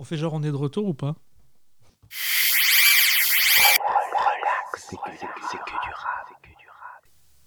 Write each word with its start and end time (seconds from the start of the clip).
On 0.00 0.04
fait 0.04 0.16
genre 0.16 0.32
on 0.32 0.42
est 0.42 0.50
de 0.50 0.56
retour 0.56 0.86
ou 0.86 0.94
pas? 0.94 1.14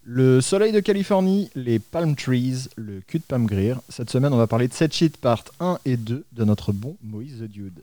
Le 0.03 0.39
soleil 0.39 0.71
de 0.71 0.79
Californie, 0.79 1.49
les 1.55 1.79
palm 1.79 2.15
trees, 2.15 2.69
le 2.75 3.01
cul 3.01 3.17
de 3.17 3.23
Pam 3.23 3.47
Greer. 3.47 3.77
Cette 3.89 4.11
semaine, 4.11 4.33
on 4.33 4.37
va 4.37 4.45
parler 4.45 4.67
de 4.67 4.73
Set 4.73 4.93
Shit 4.93 5.17
Part 5.17 5.45
1 5.59 5.79
et 5.85 5.97
2 5.97 6.25
de 6.31 6.43
notre 6.43 6.73
bon 6.73 6.95
Moïse 7.01 7.39
the 7.39 7.45
Dude. 7.45 7.81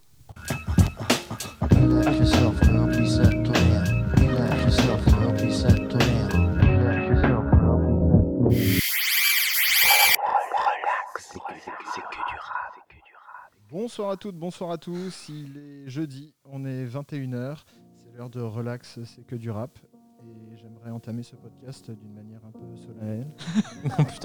Bonsoir 13.72 14.10
à 14.10 14.16
toutes, 14.16 14.34
bonsoir 14.34 14.72
à 14.72 14.78
tous. 14.78 15.28
Il 15.28 15.56
est 15.56 15.88
jeudi, 15.88 16.34
on 16.44 16.64
est 16.64 16.84
21h. 16.84 17.58
C'est 17.94 18.16
l'heure 18.16 18.28
de 18.28 18.40
relax, 18.40 18.98
c'est 19.04 19.24
que 19.24 19.36
du 19.36 19.48
rap. 19.48 19.78
Et 20.24 20.56
j'aimerais 20.56 20.90
entamer 20.90 21.22
ce 21.22 21.36
podcast 21.36 21.88
d'une 21.88 22.12
manière 22.12 22.40
un 22.44 22.50
peu 22.50 22.76
solennelle. 22.76 23.28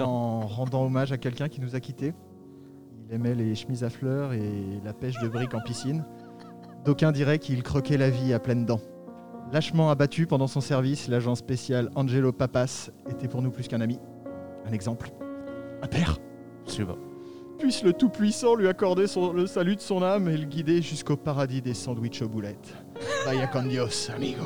En 0.00 0.40
rendant 0.40 0.84
hommage 0.84 1.12
à 1.12 1.16
quelqu'un 1.16 1.48
qui 1.48 1.60
nous 1.60 1.76
a 1.76 1.80
quittés. 1.80 2.12
Il 3.04 3.14
aimait 3.14 3.36
les 3.36 3.54
chemises 3.54 3.84
à 3.84 3.90
fleurs 3.90 4.32
et 4.32 4.80
la 4.84 4.92
pêche 4.92 5.18
de 5.22 5.28
briques 5.28 5.54
en 5.54 5.60
piscine. 5.60 6.04
D'aucuns 6.84 7.12
diraient 7.12 7.38
qu'il 7.38 7.62
croquait 7.62 7.98
la 7.98 8.10
vie 8.10 8.32
à 8.32 8.40
pleines 8.40 8.66
dents. 8.66 8.80
Lâchement 9.52 9.90
abattu 9.90 10.26
pendant 10.26 10.48
son 10.48 10.60
service, 10.60 11.06
l'agent 11.06 11.36
spécial 11.36 11.88
Angelo 11.94 12.32
Papas 12.32 12.90
était 13.08 13.28
pour 13.28 13.42
nous 13.42 13.52
plus 13.52 13.68
qu'un 13.68 13.80
ami. 13.80 14.00
Un 14.64 14.72
exemple. 14.72 15.12
Un 15.82 15.86
père. 15.86 16.18
Puisse 17.58 17.82
le 17.82 17.92
Tout-Puissant 17.92 18.54
lui 18.54 18.68
accorder 18.68 19.06
son- 19.06 19.32
le 19.32 19.46
salut 19.46 19.76
de 19.76 19.80
son 19.80 20.02
âme 20.02 20.28
et 20.28 20.36
le 20.36 20.44
guider 20.44 20.82
jusqu'au 20.82 21.16
paradis 21.16 21.62
des 21.62 21.74
sandwichs 21.74 22.20
aux 22.22 22.28
boulettes. 22.28 22.74
Vaya 23.24 23.46
con 23.46 23.64
Dios, 23.64 24.10
amigo. 24.14 24.42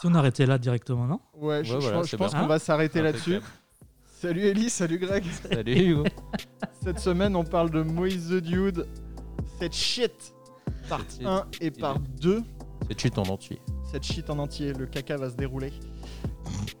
Si 0.00 0.06
on 0.06 0.14
arrêtait 0.14 0.46
là 0.46 0.58
directement, 0.58 1.06
non? 1.06 1.20
Ouais, 1.36 1.62
je, 1.64 1.74
Ouais, 1.74 1.80
je 1.80 1.84
voilà, 1.84 1.96
pense, 1.98 2.06
je 2.06 2.10
c'est 2.12 2.16
pense 2.16 2.32
bien. 2.32 2.40
qu'on 2.40 2.46
va 2.46 2.58
s'arrêter 2.58 3.02
là-dessus. 3.02 3.40
Salut 4.20 4.46
Ellie, 4.46 4.70
salut 4.70 4.98
Greg. 4.98 5.24
Salut 5.50 5.72
Hugo. 5.76 6.04
Cette 6.84 6.98
semaine, 6.98 7.36
on 7.36 7.44
parle 7.44 7.70
de 7.70 7.82
Moïse 7.82 8.28
the 8.28 8.34
Dude. 8.42 8.86
Cette 9.58 9.74
shit, 9.74 10.34
part 10.88 11.00
Cette 11.08 11.18
shit. 11.20 11.26
1 11.26 11.46
et 11.60 11.70
part 11.70 11.98
2. 12.20 12.42
C'est 12.88 13.00
chute 13.00 13.18
en 13.18 13.22
entier. 13.24 13.60
Cette 13.90 14.02
shit 14.04 14.28
en 14.30 14.38
entier, 14.38 14.72
le 14.72 14.86
caca 14.86 15.16
va 15.16 15.30
se 15.30 15.36
dérouler. 15.36 15.72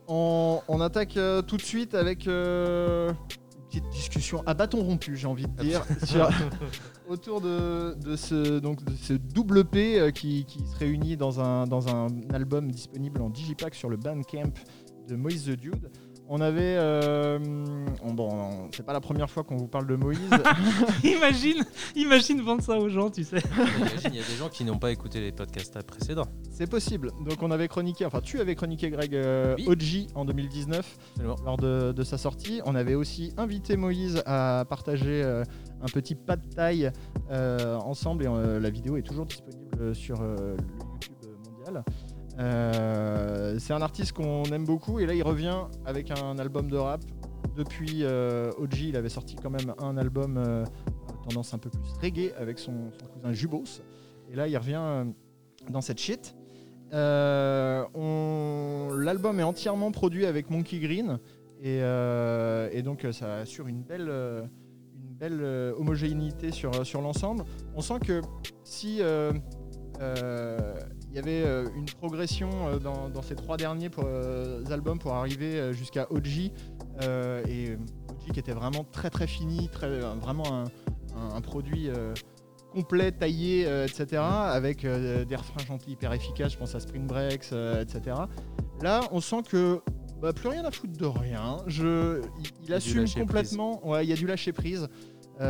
On, 0.08 0.60
on 0.68 0.80
attaque 0.80 1.16
euh, 1.16 1.42
tout 1.42 1.56
de 1.56 1.62
suite 1.62 1.94
avec 1.94 2.26
euh, 2.26 3.10
une 3.10 3.62
petite 3.68 3.88
discussion 3.90 4.42
à 4.46 4.54
bâton 4.54 4.82
rompu, 4.82 5.16
j'ai 5.16 5.26
envie 5.26 5.46
de 5.46 5.62
dire, 5.62 5.82
sur- 6.04 6.28
autour 7.08 7.40
de, 7.40 7.94
de 7.94 8.16
ce, 8.16 8.58
donc, 8.58 8.84
de 8.84 8.92
ce 8.94 9.12
double 9.14 9.64
P 9.64 9.98
euh, 9.98 10.10
qui, 10.10 10.44
qui 10.44 10.60
se 10.66 10.76
réunit 10.78 11.16
dans 11.16 11.40
un, 11.40 11.66
dans 11.66 11.88
un 11.94 12.08
album 12.32 12.70
disponible 12.70 13.20
en 13.22 13.30
digipack 13.30 13.74
sur 13.74 13.88
le 13.88 13.96
Bandcamp 13.96 14.52
de 15.08 15.16
Moïse 15.16 15.44
the 15.46 15.50
Dude. 15.58 15.90
On 16.34 16.40
avait. 16.40 16.76
euh, 16.78 17.38
on- 18.02 18.14
bon, 18.14 18.30
on- 18.32 18.68
c'est 18.74 18.84
pas 18.86 18.94
la 18.94 19.02
première 19.02 19.28
fois 19.30 19.44
qu'on 19.44 19.58
vous 19.58 19.68
parle 19.68 19.86
de 19.86 19.96
Moïse. 19.96 20.18
Imagine, 21.04 21.62
imagine 21.94 22.40
vendre 22.40 22.62
ça 22.62 22.78
aux 22.78 22.88
gens, 22.88 23.10
tu 23.10 23.22
sais. 23.22 23.36
Imagine, 23.76 24.10
il 24.12 24.16
y 24.16 24.22
a 24.24 24.26
des 24.26 24.36
gens 24.38 24.48
qui 24.48 24.64
n'ont 24.64 24.78
pas 24.78 24.90
écouté 24.92 25.20
les 25.20 25.30
podcasts 25.32 25.80
précédents. 25.82 26.26
C'est 26.50 26.70
possible. 26.70 27.10
Donc 27.26 27.42
on 27.42 27.50
avait 27.50 27.68
chroniqué, 27.68 28.06
enfin 28.06 28.20
tu 28.22 28.40
avais 28.40 28.54
chroniqué 28.54 28.88
Greg 28.90 29.14
euh, 29.14 29.54
Oui. 29.58 29.66
OG 29.68 30.06
en 30.16 30.24
2019 30.24 30.96
Absolument. 31.10 31.36
lors 31.44 31.56
de, 31.58 31.92
de 31.92 32.02
sa 32.02 32.16
sortie. 32.16 32.62
On 32.64 32.74
avait 32.74 32.94
aussi 32.94 33.32
invité 33.36 33.76
Moïse 33.76 34.22
à 34.24 34.64
partager 34.68 35.22
euh, 35.22 35.44
un 35.82 35.86
petit 35.86 36.14
pas 36.14 36.36
de 36.36 36.46
taille 36.46 36.90
euh, 37.30 37.76
ensemble 37.76 38.24
et 38.24 38.28
euh, 38.28 38.58
la 38.58 38.70
vidéo 38.70 38.96
est 38.96 39.02
toujours 39.02 39.26
disponible 39.26 39.94
sur 39.94 40.20
euh, 40.22 40.56
le 40.56 40.62
YouTube 40.92 41.28
mondial. 41.58 41.84
Euh, 42.38 43.56
c'est 43.58 43.72
un 43.72 43.82
artiste 43.82 44.12
qu'on 44.12 44.44
aime 44.44 44.64
beaucoup 44.64 45.00
et 45.00 45.06
là 45.06 45.14
il 45.14 45.22
revient 45.22 45.64
avec 45.84 46.10
un 46.10 46.38
album 46.38 46.70
de 46.70 46.76
rap. 46.76 47.02
Depuis 47.56 48.04
euh, 48.04 48.50
OG, 48.56 48.78
il 48.80 48.96
avait 48.96 49.10
sorti 49.10 49.36
quand 49.36 49.50
même 49.50 49.74
un 49.78 49.98
album 49.98 50.38
euh, 50.38 50.64
tendance 51.28 51.52
un 51.52 51.58
peu 51.58 51.68
plus 51.68 51.82
reggae 52.00 52.32
avec 52.38 52.58
son, 52.58 52.90
cousin 53.12 53.32
Jubos. 53.32 53.82
Et 54.30 54.36
là 54.36 54.48
il 54.48 54.56
revient 54.56 55.06
dans 55.70 55.80
cette 55.80 55.98
shit. 55.98 56.34
L'album 56.92 57.90
est 59.40 59.44
entièrement 59.44 59.90
produit 59.92 60.26
avec 60.26 60.50
Monkey 60.50 60.78
Green 60.78 61.18
et, 61.62 61.80
donc 62.82 63.06
ça 63.12 63.36
assure 63.36 63.68
une 63.68 63.82
belle, 63.82 64.10
homogénéité 65.76 66.50
sur, 66.50 66.70
l'ensemble. 67.00 67.44
On 67.74 67.80
sent 67.82 68.00
que 68.00 68.20
si 68.64 69.00
il 71.12 71.16
y 71.16 71.18
avait 71.18 71.42
euh, 71.44 71.68
une 71.76 71.84
progression 71.84 72.48
euh, 72.66 72.78
dans, 72.78 73.10
dans 73.10 73.20
ces 73.20 73.34
trois 73.34 73.58
derniers 73.58 73.90
pour, 73.90 74.04
euh, 74.06 74.64
albums 74.70 74.98
pour 74.98 75.12
arriver 75.12 75.72
jusqu'à 75.74 76.10
OG 76.10 76.50
euh, 77.02 77.42
et 77.46 77.72
OG 78.10 78.32
qui 78.32 78.40
était 78.40 78.52
vraiment 78.52 78.84
très 78.90 79.10
très 79.10 79.26
fini, 79.26 79.68
très, 79.68 80.00
vraiment 80.00 80.44
un, 80.50 80.64
un- 81.16 81.34
un 81.36 81.40
produit 81.42 81.90
complet, 82.72 83.12
taillé, 83.12 83.66
euh, 83.66 83.86
etc. 83.86 84.22
Avec 84.22 84.84
euh, 84.86 85.26
des 85.26 85.36
refrains 85.36 85.62
chantés 85.66 85.90
hyper 85.90 86.12
efficaces, 86.14 86.52
je 86.52 86.58
pense 86.58 86.74
à 86.74 86.80
Spring 86.80 87.06
Breaks, 87.06 87.52
euh, 87.52 87.82
etc. 87.82 88.16
Là, 88.80 89.00
on 89.12 89.20
sent 89.20 89.42
que 89.48 89.80
bah, 90.22 90.32
plus 90.32 90.48
rien 90.48 90.64
à 90.64 90.70
foutre 90.70 90.96
de 90.96 91.04
rien. 91.04 91.58
Je, 91.66 92.22
il, 92.64 92.72
assume 92.72 93.06
complètement. 93.08 93.86
Ouais, 93.86 94.06
il 94.06 94.08
y 94.08 94.12
a 94.14 94.16
du 94.16 94.26
lâcher 94.26 94.52
prise. 94.52 94.88
On 95.40 95.44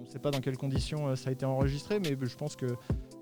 ne 0.00 0.06
sait 0.10 0.18
pas 0.18 0.30
dans 0.30 0.40
quelles 0.40 0.56
conditions 0.56 1.14
ça 1.16 1.28
a 1.28 1.32
été 1.32 1.44
enregistré, 1.44 2.00
mais 2.00 2.16
je 2.20 2.36
pense 2.36 2.56
que 2.56 2.66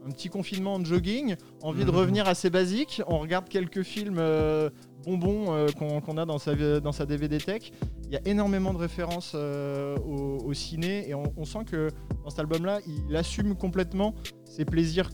un 0.06 0.10
petit 0.10 0.28
confinement 0.28 0.75
en 0.75 0.84
jogging, 0.84 1.37
envie 1.62 1.84
de 1.84 1.91
Mhm. 1.91 1.97
revenir 1.97 2.28
assez 2.28 2.50
basique. 2.50 3.03
On 3.06 3.19
regarde 3.19 3.48
quelques 3.48 3.82
films 3.82 4.16
euh, 4.19 4.70
bonbons 5.04 5.53
euh, 5.53 5.66
qu'on 5.76 6.16
a 6.19 6.25
dans 6.26 6.38
sa, 6.38 6.54
dans 6.81 6.92
sa 6.92 7.06
DVD 7.06 7.38
tech. 7.38 7.70
Il 8.06 8.12
y 8.12 8.16
a 8.16 8.20
énormément 8.26 8.72
de 8.72 8.78
références 8.78 9.32
euh, 9.34 9.97
au, 9.98 10.38
au 10.44 10.53
ciné 10.53 11.09
et 11.09 11.14
on, 11.14 11.32
on 11.37 11.44
sent 11.44 11.64
que 11.66 11.88
dans 12.22 12.31
cet 12.31 12.41
album-là, 12.41 12.81
il 13.09 13.16
assume 13.16 13.54
complètement 13.56 14.14
ses 14.44 14.64
plaisirs 14.64 15.09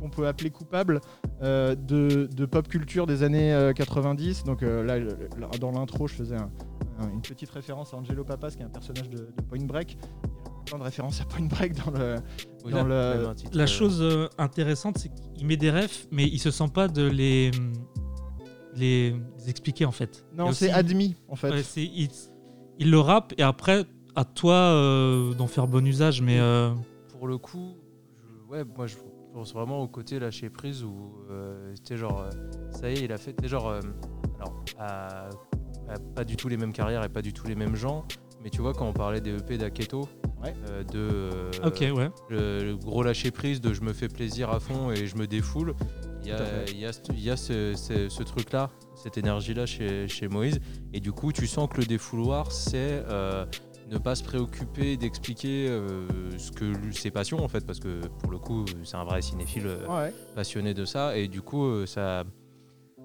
qu'on 0.00 0.10
peut 0.10 0.26
appeler 0.26 0.50
coupables 0.50 1.00
de, 1.40 1.76
de 2.34 2.46
pop 2.46 2.68
culture 2.68 3.06
des 3.06 3.22
années 3.22 3.52
euh, 3.52 3.72
90. 3.72 4.44
Donc 4.44 4.62
là, 4.62 4.98
dans 5.60 5.70
l'intro, 5.72 6.06
je 6.06 6.14
faisais 6.14 6.36
un- 6.36 6.50
un- 6.98 7.10
une 7.10 7.20
petite 7.22 7.50
référence 7.50 7.92
à 7.94 7.96
Angelo 7.98 8.24
Papas, 8.24 8.50
qui 8.50 8.60
est 8.60 8.64
un 8.64 8.68
personnage 8.70 9.08
de, 9.10 9.18
de 9.18 9.42
Point 9.48 9.64
Break. 9.64 9.96
Il 10.66 10.70
y 10.70 10.72
a 10.72 10.74
plein 10.74 10.78
de 10.78 10.84
références 10.84 11.20
à 11.20 11.24
Point 11.24 11.46
Break 11.46 11.74
dans 11.84 11.90
le... 11.92 12.16
Oui, 12.64 12.72
Dans 12.72 12.84
là, 12.84 13.16
le- 13.28 13.34
titre, 13.34 13.50
La 13.56 13.64
euh, 13.64 13.66
chose 13.68 13.98
euh, 14.02 14.28
intéressante, 14.38 14.98
c'est 14.98 15.10
qu'il 15.14 15.46
met 15.46 15.56
des 15.56 15.70
refs, 15.70 16.06
mais 16.10 16.24
il 16.24 16.40
se 16.40 16.50
sent 16.50 16.68
pas 16.74 16.88
de 16.88 17.06
les, 17.06 17.52
les, 18.74 19.10
les 19.38 19.48
expliquer 19.50 19.84
en 19.84 19.92
fait. 19.92 20.26
Non, 20.34 20.52
c'est 20.52 20.70
admis, 20.70 21.14
en 21.28 21.36
fait. 21.36 21.50
Ouais, 21.50 21.62
il, 21.76 22.08
il 22.78 22.90
le 22.90 22.98
rappe 22.98 23.32
et 23.38 23.42
après, 23.42 23.84
à 24.16 24.24
toi 24.24 24.54
euh, 24.54 25.32
d'en 25.34 25.46
faire 25.46 25.66
bon 25.68 25.86
usage, 25.86 26.20
mais 26.22 26.40
euh, 26.40 26.72
Pour 27.10 27.28
le 27.28 27.38
coup, 27.38 27.76
je- 28.18 28.50
ouais, 28.52 28.64
moi 28.64 28.86
je 28.86 28.96
pense 29.32 29.52
vraiment 29.54 29.80
au 29.82 29.88
côté 29.88 30.18
lâcher 30.18 30.50
prise 30.50 30.82
où 30.82 31.14
euh, 31.30 31.72
c'était 31.76 31.96
genre, 31.96 32.24
ça 32.72 32.90
y 32.90 32.94
est, 32.94 33.04
il 33.04 33.12
a 33.12 33.18
fait, 33.18 33.32
t'es 33.34 33.48
genre, 33.48 33.68
euh, 33.68 33.80
alors, 34.40 34.64
à- 34.78 35.28
à 35.88 35.98
pas 36.16 36.24
du 36.24 36.34
tout 36.36 36.48
les 36.48 36.56
mêmes 36.56 36.72
carrières 36.72 37.04
et 37.04 37.08
pas 37.08 37.22
du 37.22 37.32
tout 37.32 37.46
les 37.46 37.54
mêmes 37.54 37.76
gens, 37.76 38.04
mais 38.46 38.50
tu 38.50 38.60
vois, 38.60 38.74
quand 38.74 38.86
on 38.86 38.92
parlait 38.92 39.20
des 39.20 39.36
EP 39.36 39.58
d'Aketo, 39.58 40.08
Ouais. 40.40 40.54
euh, 40.70 40.84
de 40.84 40.98
euh, 41.64 41.92
ouais. 41.94 42.10
le, 42.30 42.62
le 42.64 42.76
gros 42.76 43.02
lâcher 43.02 43.32
prise 43.32 43.60
de 43.60 43.74
je 43.74 43.80
me 43.80 43.92
fais 43.92 44.06
plaisir 44.06 44.50
à 44.50 44.60
fond 44.60 44.92
et 44.92 45.06
je 45.08 45.16
me 45.16 45.26
défoule. 45.26 45.74
Il 46.22 46.28
y 46.28 46.30
a, 46.32 46.38
il 46.70 46.78
y 46.78 46.84
a 46.86 46.92
ce, 46.92 47.00
il 47.10 47.20
y 47.24 47.30
a 47.30 47.36
ce- 47.36 47.74
ce- 47.74 48.08
ce 48.08 48.22
truc-là, 48.22 48.70
cette 48.94 49.18
énergie-là 49.18 49.66
chez, 49.66 50.06
chez 50.06 50.28
Moïse. 50.28 50.60
Et 50.92 51.00
du 51.00 51.10
coup, 51.10 51.32
tu 51.32 51.48
sens 51.48 51.68
que 51.68 51.78
le 51.80 51.86
défouloir, 51.86 52.52
c'est 52.52 53.02
euh, 53.08 53.46
ne 53.90 53.98
pas 53.98 54.14
se 54.14 54.22
préoccuper 54.22 54.96
d'expliquer 54.96 55.66
euh, 55.68 56.06
ce 56.38 56.52
que 56.52 56.72
ses 56.92 57.10
passions, 57.10 57.42
en 57.42 57.48
fait, 57.48 57.66
parce 57.66 57.80
que 57.80 58.06
pour 58.20 58.30
le 58.30 58.38
coup, 58.38 58.64
c'est 58.84 58.96
un 58.96 59.04
vrai 59.04 59.22
cinéphile 59.22 59.66
euh, 59.66 59.86
Ouais. 59.88 60.14
passionné 60.36 60.72
de 60.72 60.84
ça. 60.84 61.16
Et 61.18 61.26
du 61.26 61.42
coup, 61.42 61.64
euh, 61.64 61.86
ça, 61.86 62.22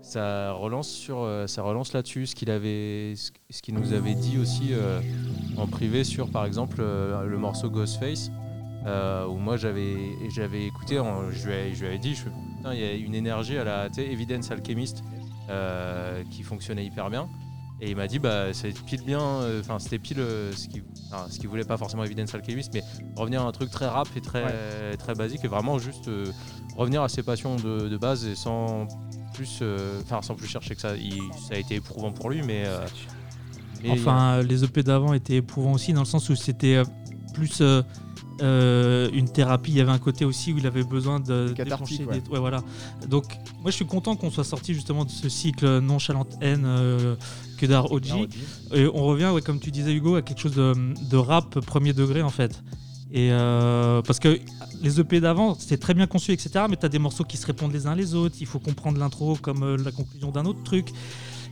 ça 0.03 0.51
relance, 0.53 0.89
sur, 0.89 1.27
ça 1.47 1.61
relance 1.61 1.93
là-dessus 1.93 2.25
ce 2.27 2.35
qu'il 2.35 2.49
avait, 2.51 3.13
ce 3.15 3.31
ce 3.51 3.61
qu'il 3.61 3.75
nous 3.75 3.93
avait 3.93 4.15
dit 4.15 4.39
aussi 4.39 4.69
euh, 4.73 4.99
en 5.57 5.67
privé 5.67 6.03
sur, 6.03 6.29
par 6.29 6.45
exemple, 6.45 6.77
euh, 6.79 7.25
le 7.25 7.37
morceau 7.37 7.69
Ghostface. 7.69 8.31
euh, 8.87 9.27
où 9.27 9.35
moi 9.37 9.57
j'avais 9.57 9.95
j'avais 10.35 10.65
écouté, 10.65 10.97
en- 10.99 11.29
je, 11.29 11.45
lui 11.45 11.53
avais, 11.53 11.73
je 11.75 11.81
lui 11.81 11.87
avais 11.87 11.97
dit, 11.99 12.15
je 12.15 12.23
fais, 12.23 12.31
putain, 12.57 12.73
il 12.73 12.79
y 12.79 12.83
a 12.83 12.93
une 12.93 13.13
énergie 13.13 13.55
à 13.57 13.63
la 13.63 13.89
Evidence 13.97 14.49
Alchemist 14.49 15.03
euh, 15.51 16.23
qui 16.31 16.41
fonctionnait 16.41 16.83
hyper 16.85 17.09
bien. 17.11 17.27
Et 17.79 17.91
il 17.91 17.95
m'a 17.95 18.07
dit, 18.07 18.17
bah, 18.19 18.53
c'est 18.53 18.73
pile 18.85 19.03
bien, 19.03 19.19
euh, 19.21 19.59
enfin, 19.61 19.77
c'était 19.79 19.99
pile 19.99 20.17
ce 20.17 20.67
qu'il 20.67 20.83
enfin, 21.11 21.25
ce 21.29 21.37
qu'il 21.39 21.47
voulait 21.49 21.63
pas 21.63 21.77
forcément 21.77 22.03
Evidence 22.03 22.33
Alchemist, 22.33 22.71
mais 22.73 22.81
revenir 23.15 23.41
à 23.43 23.45
un 23.45 23.51
truc 23.51 23.69
très 23.69 23.87
rap 23.87 24.07
et 24.15 24.21
très, 24.21 24.97
très 24.97 25.13
basique 25.13 25.43
et 25.43 25.47
vraiment 25.47 25.77
juste 25.77 26.09
revenir 26.75 27.01
à 27.03 27.09
ses 27.09 27.21
passions 27.23 27.55
de, 27.57 27.87
de 27.87 27.97
base 27.97 28.25
et 28.25 28.33
sans 28.35 28.87
plus, 29.35 29.61
enfin, 30.01 30.21
sans 30.23 30.33
plus 30.35 30.47
chercher 30.47 30.73
que 30.75 30.81
ça. 30.81 30.95
Il- 30.95 31.21
ça 31.47 31.53
a 31.53 31.57
été 31.57 31.75
éprouvant 31.75 32.11
pour 32.11 32.29
lui, 32.31 32.41
mais, 32.43 32.65
Enfin, 33.89 34.33
euh, 34.39 34.43
les 34.43 34.63
EP 34.63 34.83
d'avant 34.83 35.13
étaient 35.13 35.37
éprouvants 35.37 35.73
aussi, 35.73 35.93
dans 35.93 36.01
le 36.01 36.05
sens 36.05 36.29
où 36.29 36.35
c'était 36.35 36.75
euh, 36.75 36.83
plus 37.33 37.61
euh, 38.41 39.09
une 39.13 39.29
thérapie. 39.29 39.71
Il 39.71 39.77
y 39.77 39.81
avait 39.81 39.91
un 39.91 39.99
côté 39.99 40.25
aussi 40.25 40.51
où 40.53 40.57
il 40.57 40.65
avait 40.65 40.83
besoin 40.83 41.19
de 41.19 41.47
déclencher 41.97 41.97
des- 42.21 42.29
ouais, 42.29 42.39
voilà. 42.39 42.63
Donc, 43.07 43.25
moi, 43.61 43.69
je 43.71 43.75
suis 43.75 43.85
content 43.85 44.15
qu'on 44.15 44.31
soit 44.31 44.43
sorti 44.43 44.73
justement 44.73 45.05
de 45.05 45.11
ce 45.11 45.29
cycle 45.29 45.79
nonchalante 45.79 46.37
haine 46.41 46.63
euh, 46.65 47.15
que 47.57 47.65
d'art 47.65 47.91
OG. 47.91 48.07
Et 48.73 48.87
on 48.87 49.03
revient, 49.05 49.29
ouais, 49.33 49.41
comme 49.41 49.59
tu 49.59 49.69
disais, 49.71 49.93
Hugo, 49.93 50.15
à 50.15 50.21
quelque 50.21 50.39
chose 50.41 50.55
de, 50.55 50.73
de 51.09 51.17
rap 51.17 51.59
premier 51.61 51.93
degré, 51.93 52.21
en 52.23 52.29
fait. 52.29 52.63
Et 53.13 53.29
euh, 53.31 54.01
parce 54.01 54.19
que 54.19 54.39
les 54.81 54.99
EP 55.01 55.19
d'avant, 55.19 55.53
c'était 55.59 55.77
très 55.77 55.93
bien 55.93 56.07
conçu, 56.07 56.31
etc. 56.31 56.65
Mais 56.69 56.77
tu 56.77 56.85
as 56.85 56.89
des 56.89 56.97
morceaux 56.97 57.25
qui 57.25 57.35
se 57.37 57.45
répondent 57.45 57.73
les 57.73 57.85
uns 57.85 57.93
les 57.93 58.15
autres. 58.15 58.37
Il 58.39 58.47
faut 58.47 58.59
comprendre 58.59 58.97
l'intro 58.97 59.35
comme 59.39 59.75
la 59.75 59.91
conclusion 59.91 60.31
d'un 60.31 60.45
autre 60.45 60.63
truc. 60.63 60.87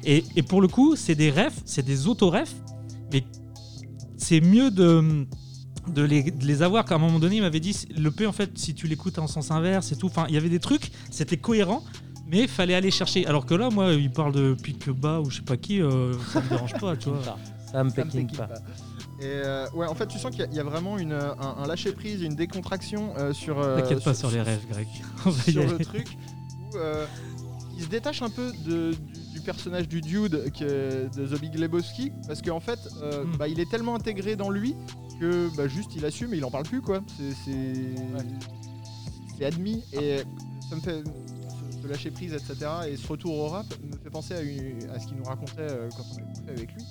Et, 0.06 0.24
et 0.36 0.44
pour 0.44 0.62
le 0.62 0.68
coup, 0.68 0.96
c'est 0.96 1.16
des 1.16 1.30
refs, 1.32 1.62
c'est 1.66 1.84
des 1.86 2.08
auto-refs. 2.08 2.56
Mais 3.12 3.24
c'est 4.18 4.42
mieux 4.42 4.72
de, 4.72 5.26
de, 5.88 6.02
les, 6.04 6.32
de 6.32 6.46
les 6.46 6.62
avoir. 6.62 6.86
Qu'à 6.86 6.96
un 6.96 7.00
moment 7.00 7.20
donné, 7.20 7.38
il 7.38 7.42
m'avait 7.42 7.60
dit 7.60 7.76
l'EP, 7.96 8.26
en 8.26 8.32
fait, 8.32 8.58
si 8.58 8.74
tu 8.74 8.88
l'écoutes 8.88 9.20
en 9.20 9.28
sens 9.28 9.52
inverse 9.52 9.92
et 9.92 9.96
tout, 9.96 10.08
enfin, 10.08 10.26
il 10.30 10.36
y 10.36 10.38
avait 10.38 10.50
des 10.50 10.60
trucs, 10.60 10.92
c'était 11.12 11.38
cohérent. 11.38 11.84
Mais 12.32 12.46
fallait 12.46 12.76
aller 12.76 12.92
chercher. 12.92 13.26
Alors 13.26 13.46
que 13.48 13.56
là, 13.56 13.70
moi, 13.72 13.94
il 13.94 14.12
parle 14.12 14.34
de 14.34 14.54
pique 14.54 14.88
bas 14.92 15.20
ou 15.20 15.32
je 15.32 15.38
sais 15.38 15.42
pas 15.42 15.58
qui, 15.58 15.82
euh, 15.82 16.14
ça 16.32 16.42
me 16.42 16.50
dérange 16.50 16.74
pas, 16.80 16.96
tu 16.96 17.10
vois. 17.10 17.38
Ça 17.72 17.84
me 17.84 17.90
Peckinpah. 17.90 18.46
Peckinpah. 18.48 18.50
Et 19.20 19.26
euh, 19.26 19.66
ouais, 19.74 19.88
en 19.88 19.96
fait, 19.96 20.06
tu 20.08 20.20
sens 20.20 20.30
qu'il 20.30 20.42
y 20.42 20.44
a- 20.44 20.48
il 20.52 20.56
y, 20.56 20.60
a 20.60 20.64
vraiment 20.64 20.98
une, 21.00 21.12
un, 21.14 21.36
un 21.58 21.66
lâcher 21.68 21.92
prise, 21.92 22.22
une 22.22 22.36
décontraction 22.36 23.14
euh, 23.18 23.34
sur. 23.34 23.60
euh, 23.60 23.80
T'inquiète 23.82 24.04
pas 24.04 24.14
sur 24.14 24.30
les 24.30 24.42
rêves, 24.42 24.62
Greg. 24.70 24.88
On 25.26 25.32
va 25.32 25.42
y 25.48 25.52
sur 25.52 25.64
le 25.64 25.74
aller. 25.76 25.84
truc 25.86 26.08
où 26.72 26.78
euh, 26.78 27.06
il 27.80 27.86
se 27.86 27.90
détache 27.90 28.22
un 28.22 28.30
peu 28.30 28.52
de- 28.66 28.92
du, 28.94 29.34
du 29.36 29.42
personnage 29.42 29.88
du 29.88 30.02
dude 30.02 30.52
que, 30.52 31.08
de 31.16 31.26
The 31.36 31.40
Big 31.40 31.56
Lebowski 31.56 32.12
parce 32.28 32.42
qu'en 32.42 32.60
fait 32.60 32.80
euh, 33.02 33.24
Mm. 33.24 33.38
bah, 33.38 33.48
il 33.48 33.60
est 33.60 33.70
tellement 33.72 33.96
intégré 33.96 34.36
dans 34.36 34.50
lui 34.50 34.76
que 35.20 35.50
bah, 35.58 35.68
juste 35.68 35.96
il 35.96 36.06
assume 36.06 36.34
et 36.34 36.38
il 36.38 36.46
en 36.46 36.52
parle 36.52 36.66
plus 36.66 36.82
quoi. 36.82 37.02
C'est 37.46 37.96
admis 39.46 39.84
et 39.94 40.18
ça 40.70 40.76
me 40.76 40.82
fait 40.82 41.04
ce 41.82 41.88
lâcher 41.88 42.12
prise 42.12 42.34
etc 42.34 42.56
et 42.90 42.98
ce 42.98 43.08
retour 43.08 43.38
au 43.38 43.48
rap 43.48 43.66
me 43.90 43.98
fait 43.98 44.10
penser 44.10 44.34
à, 44.34 44.42
une- 44.42 44.90
à 44.94 45.00
ce 45.00 45.08
qu'il 45.08 45.16
nous 45.18 45.24
racontait 45.24 45.54
euh, 45.60 45.90
quand 45.96 46.04
on 46.12 46.16
bouffé 46.22 46.50
avec 46.52 46.74
lui. 46.74 46.84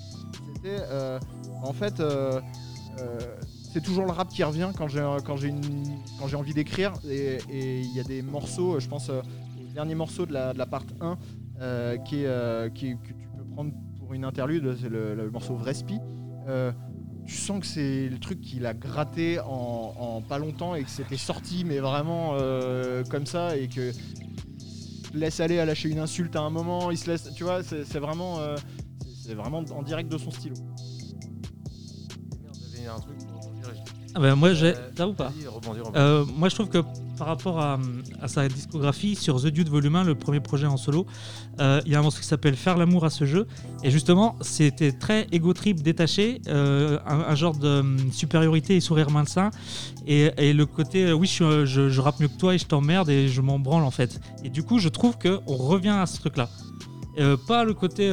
C'était 0.55 0.77
euh, 0.89 1.19
en 1.63 1.73
fait 1.73 2.01
c'est 3.71 3.83
toujours 3.83 4.05
le 4.05 4.11
rap 4.11 4.29
qui 4.29 4.43
revient 4.43 4.71
quand 4.75 4.87
j'ai 4.87 5.05
quand 5.23 5.37
j'ai 6.27 6.35
envie 6.35 6.55
d'écrire. 6.55 6.91
Et 7.07 7.37
il 7.81 7.95
y 7.95 7.99
a 7.99 8.03
des 8.03 8.23
morceaux 8.23 8.79
je 8.79 8.87
pense 8.87 9.11
dernier 9.73 9.95
morceau 9.95 10.25
de 10.25 10.33
la, 10.33 10.53
de 10.53 10.57
la 10.57 10.65
part 10.65 10.83
1 11.01 11.17
euh, 11.61 11.97
qui 11.97 12.23
est, 12.23 12.27
euh, 12.27 12.69
qui 12.69 12.87
est- 12.89 12.93
que 12.95 13.07
tu 13.09 13.27
peux 13.37 13.43
prendre 13.53 13.71
pour 13.99 14.13
une 14.13 14.25
interlude 14.25 14.75
c'est 14.81 14.89
le, 14.89 15.15
le 15.15 15.29
morceau 15.31 15.55
Vrespi 15.55 15.97
Euh, 16.47 16.71
tu 17.27 17.35
sens 17.35 17.59
que 17.59 17.67
c'est 17.67 18.09
le 18.09 18.17
truc 18.17 18.41
qu'il 18.41 18.65
a 18.65 18.73
gratté 18.73 19.39
en, 19.39 19.93
en 19.97 20.21
pas 20.21 20.39
longtemps 20.39 20.73
et 20.73 20.83
que 20.83 20.89
c'était 20.89 21.17
sorti 21.17 21.63
mais 21.63 21.77
vraiment 21.79 22.31
euh, 22.33 23.03
comme 23.03 23.27
ça 23.27 23.55
et 23.55 23.67
que 23.67 23.91
laisse 25.13 25.39
aller 25.39 25.59
à 25.59 25.65
lâcher 25.65 25.89
une 25.89 25.99
insulte 25.99 26.35
à 26.35 26.41
un 26.41 26.49
moment 26.49 26.89
il 26.91 26.97
se 26.97 27.07
laisse 27.09 27.29
tu 27.35 27.43
vois 27.43 27.61
c'est 27.63 27.83
c'est 27.85 27.99
vraiment 27.99 28.39
euh, 28.39 28.55
c'est- 29.23 29.35
vraiment 29.35 29.63
en 29.75 29.83
direct 29.83 30.11
de 30.11 30.17
son 30.17 30.31
stylo 30.31 30.55
Merde, 32.81 32.97
un 32.97 32.99
truc 32.99 33.17
pour 33.27 33.41
rebondir 33.43 33.83
Ah 34.15 34.19
bah, 34.19 34.35
moi, 34.35 34.53
j'ai. 34.53 34.73
Euh, 34.99 35.05
ou 35.05 35.13
pas. 35.13 35.31
Euh, 35.95 36.25
moi, 36.35 36.49
je 36.49 36.55
trouve 36.55 36.69
que 36.69 36.79
par 37.19 37.27
rapport 37.27 37.59
à, 37.59 37.77
sa 38.27 38.47
discographie 38.47 39.15
sur 39.15 39.41
The 39.41 39.47
Dude 39.47 39.67
Volume 39.67 39.97
1, 39.97 40.03
le 40.05 40.15
premier 40.15 40.39
projet 40.39 40.65
en 40.65 40.77
solo, 40.77 41.05
euh, 41.59 41.81
il 41.85 41.91
y 41.91 41.95
a 41.95 41.99
un 41.99 42.01
morceau 42.01 42.21
qui 42.21 42.25
s'appelle 42.25 42.55
Faire 42.55 42.77
l'amour 42.77 43.03
à 43.03 43.09
ce 43.09 43.25
jeu. 43.25 43.45
Et 43.83 43.91
justement, 43.91 44.37
c'était 44.39 44.93
très 44.93 45.27
ego 45.33 45.53
trip 45.53 45.83
détaché, 45.83 46.41
euh, 46.47 46.97
un, 47.05 47.35
genre 47.35 47.57
de 47.57 47.81
hum, 47.81 47.97
supériorité 48.13 48.77
et 48.77 48.79
sourire 48.79 49.11
malsain. 49.11 49.51
Et, 50.07 50.31
et 50.37 50.53
le 50.53 50.65
côté, 50.65 51.07
euh, 51.07 51.13
oui, 51.13 51.27
je, 51.27 51.65
je, 51.65 52.01
rappe 52.01 52.21
mieux 52.21 52.29
que 52.29 52.37
toi 52.37 52.55
et 52.55 52.57
je 52.57 52.65
t'emmerde 52.65 53.09
et 53.09 53.27
je 53.27 53.41
m'en 53.41 53.59
branle 53.59 53.83
en 53.83 53.91
fait. 53.91 54.21
Et 54.45 54.49
du 54.49 54.63
coup, 54.63 54.79
je 54.79 54.87
trouve 54.87 55.17
qu'on 55.19 55.55
revient 55.57 55.89
à 55.89 56.05
ce 56.05 56.19
truc-là. 56.19 56.49
Pas 57.49 57.65
le 57.65 57.73
côté 57.73 58.09